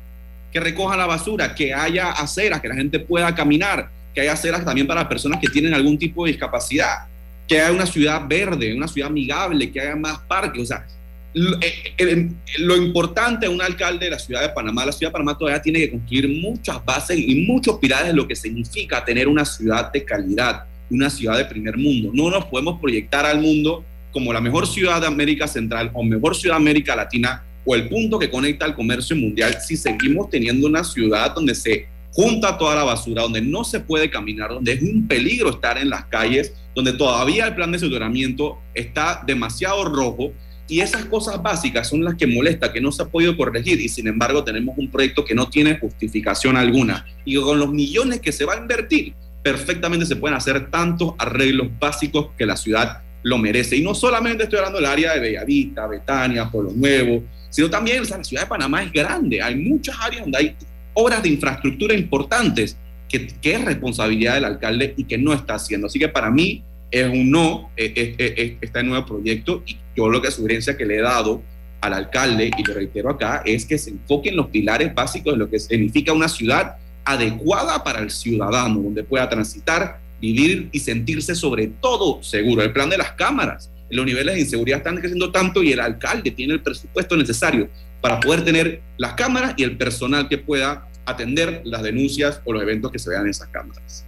[0.53, 4.65] que recoja la basura, que haya aceras, que la gente pueda caminar, que haya aceras
[4.65, 7.07] también para personas que tienen algún tipo de discapacidad,
[7.47, 10.63] que haya una ciudad verde, una ciudad amigable, que haya más parques.
[10.63, 10.87] O sea,
[11.35, 15.11] lo, eh, eh, lo importante de un alcalde de la ciudad de Panamá, la ciudad
[15.11, 19.05] de Panamá todavía tiene que construir muchas bases y muchos pilares de lo que significa
[19.05, 22.11] tener una ciudad de calidad, una ciudad de primer mundo.
[22.13, 26.35] No nos podemos proyectar al mundo como la mejor ciudad de América Central o mejor
[26.35, 30.66] ciudad de América Latina o el punto que conecta al comercio mundial si seguimos teniendo
[30.66, 34.83] una ciudad donde se junta toda la basura, donde no se puede caminar, donde es
[34.83, 40.33] un peligro estar en las calles, donde todavía el plan de aseguramiento está demasiado rojo
[40.66, 43.91] y esas cosas básicas son las que molesta, que no se ha podido corregir y
[43.91, 48.33] sin embargo tenemos un proyecto que no tiene justificación alguna y con los millones que
[48.33, 49.12] se va a invertir
[49.43, 53.77] perfectamente se pueden hacer tantos arreglos básicos que la ciudad lo merece.
[53.77, 58.25] Y no solamente estoy hablando del área de Bellavista, Betania, Pueblo Nuevo, sino también la
[58.25, 60.57] ciudad de Panamá es grande, hay muchas áreas donde hay
[60.95, 62.77] obras de infraestructura importantes
[63.09, 65.87] que, es responsabilidad del alcalde y que no está haciendo.
[65.87, 70.09] Así que para mí es un no eh, eh, eh, este nuevo proyecto y yo
[70.09, 71.43] lo que sugerencia que le he dado
[71.81, 75.39] al alcalde, y lo reitero acá, es que se enfoque en los pilares básicos de
[75.39, 81.37] lo que significa una ciudad adecuada para el ciudadano, donde pueda transitar, vivir y sentirse
[81.37, 82.63] sobre todo seguro.
[82.63, 86.30] El plan de las cámaras, los niveles de inseguridad están creciendo tanto y el alcalde
[86.30, 87.68] tiene el presupuesto necesario
[88.01, 92.62] para poder tener las cámaras y el personal que pueda atender las denuncias o los
[92.62, 94.05] eventos que se vean en esas cámaras.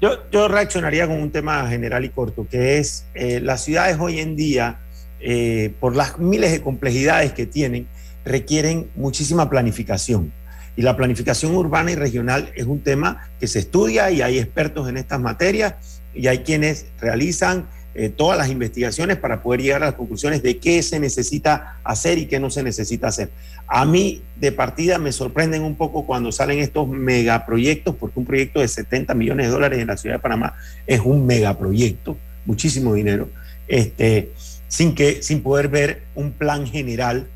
[0.00, 4.34] Yo, reaccionaría con un tema general y corto, que es eh, las ciudades hoy en
[4.34, 4.78] día,
[5.20, 7.86] eh, por las miles de complejidades que tienen,
[8.24, 10.32] requieren muchísima planificación.
[10.74, 14.88] Y la planificación urbana y regional es un tema que se estudia y hay expertos
[14.88, 19.86] en estas materias y hay quienes realizan eh, todas las investigaciones para poder llegar a
[19.86, 23.30] las conclusiones de qué se necesita hacer y qué no se necesita hacer.
[23.66, 28.60] A mí de partida me sorprenden un poco cuando salen estos megaproyectos, porque un proyecto
[28.60, 30.54] de 70 millones de dólares en la ciudad de Panamá
[30.86, 33.28] es un megaproyecto, muchísimo dinero,
[33.66, 34.30] este,
[34.68, 37.26] sin, que, sin poder ver un plan general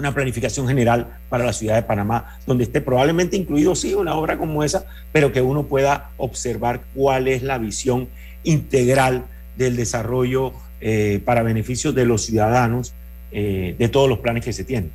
[0.00, 4.36] una planificación general para la ciudad de Panamá, donde esté probablemente incluido, sí, una obra
[4.36, 8.08] como esa, pero que uno pueda observar cuál es la visión
[8.42, 9.26] integral
[9.56, 12.92] del desarrollo eh, para beneficio de los ciudadanos
[13.30, 14.90] eh, de todos los planes que se tienen.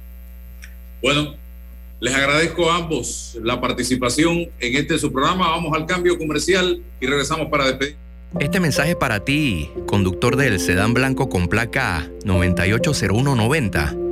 [1.01, 1.35] Bueno,
[1.99, 5.51] les agradezco a ambos la participación en este su programa.
[5.51, 7.95] Vamos al cambio comercial y regresamos para despedir.
[8.39, 14.04] Este mensaje para ti, conductor del sedán blanco con placa 980190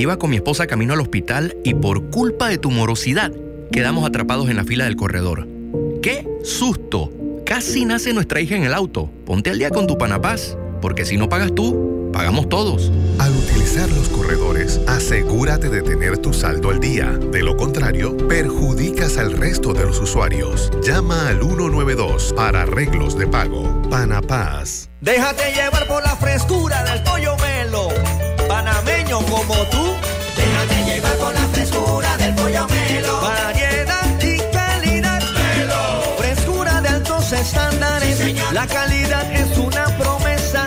[0.00, 3.32] Iba con mi esposa camino al hospital y por culpa de tu morosidad
[3.70, 5.46] quedamos atrapados en la fila del corredor.
[6.02, 7.12] ¡Qué susto!
[7.44, 9.10] Casi nace nuestra hija en el auto.
[9.26, 12.90] Ponte al día con tu Panapaz, porque si no pagas tú, pagamos todos.
[13.18, 17.10] Al utilizar los corredores, asegúrate de tener tu saldo al día.
[17.30, 20.70] De lo contrario, perjudicas al resto de los usuarios.
[20.82, 23.82] Llama al 192 para arreglos de pago.
[23.90, 24.88] Panapaz.
[25.02, 29.84] Déjate llevar por la frescura del pollo melo panameño como tú.
[30.36, 33.20] Déjate llevar con la frescura del pollo melo.
[33.20, 35.22] Variedad y calidad.
[35.38, 35.82] Melo.
[36.18, 38.18] Frescura de altos estándares.
[38.52, 40.66] la calidad es una promesa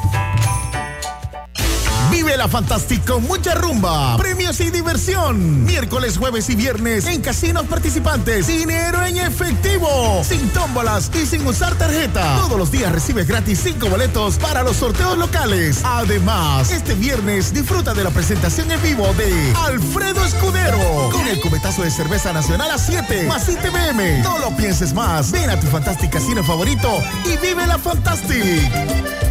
[2.11, 5.63] Vive la Fantástico mucha rumba, premios y diversión.
[5.63, 8.47] Miércoles, jueves y viernes en casinos participantes.
[8.47, 12.35] Dinero en efectivo, sin tómbolas y sin usar tarjeta.
[12.35, 15.81] Todos los días recibes gratis cinco boletos para los sorteos locales.
[15.83, 21.83] Además, este viernes disfruta de la presentación en vivo de Alfredo Escudero con el cubetazo
[21.83, 24.21] de cerveza nacional a 7 más ITBM.
[24.21, 25.31] No lo pienses más.
[25.31, 29.30] Ven a tu Fantástico casino favorito y vive la Fantastic.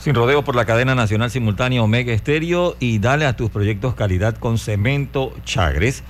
[0.00, 4.34] Sin rodeo por la cadena nacional simultánea Omega Estéreo y dale a tus proyectos calidad
[4.34, 6.04] con Cemento Chagres,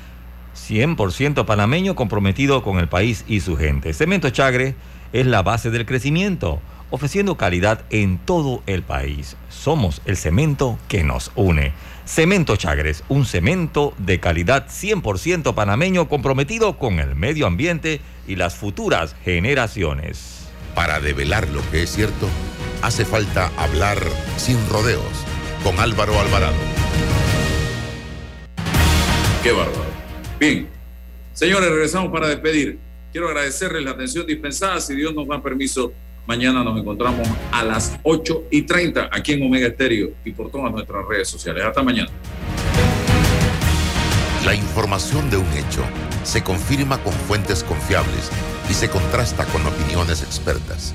[0.55, 3.93] 100% panameño comprometido con el país y su gente.
[3.93, 4.77] Cemento Chagres
[5.13, 6.61] es la base del crecimiento,
[6.91, 9.37] ofreciendo calidad en todo el país.
[9.49, 11.73] Somos el cemento que nos une.
[12.05, 18.55] Cemento Chagres, un cemento de calidad 100% panameño comprometido con el medio ambiente y las
[18.55, 20.49] futuras generaciones.
[20.77, 22.29] Para develar lo que es cierto,
[22.83, 23.99] hace falta hablar
[24.37, 25.03] sin rodeos
[25.63, 26.55] con Álvaro Alvarado.
[29.43, 29.91] Qué bárbaro.
[30.39, 30.69] Bien,
[31.33, 32.79] señores, regresamos para despedir.
[33.13, 34.81] Quiero agradecerles la atención dispensada.
[34.81, 35.93] Si Dios nos da permiso,
[36.27, 40.71] mañana nos encontramos a las 8 y 30 aquí en Omega Estéreo y por todas
[40.73, 41.65] nuestras redes sociales.
[41.65, 42.11] Hasta mañana.
[44.45, 45.83] La información de un hecho
[46.23, 48.31] se confirma con fuentes confiables
[48.71, 50.95] y se contrasta con opiniones expertas.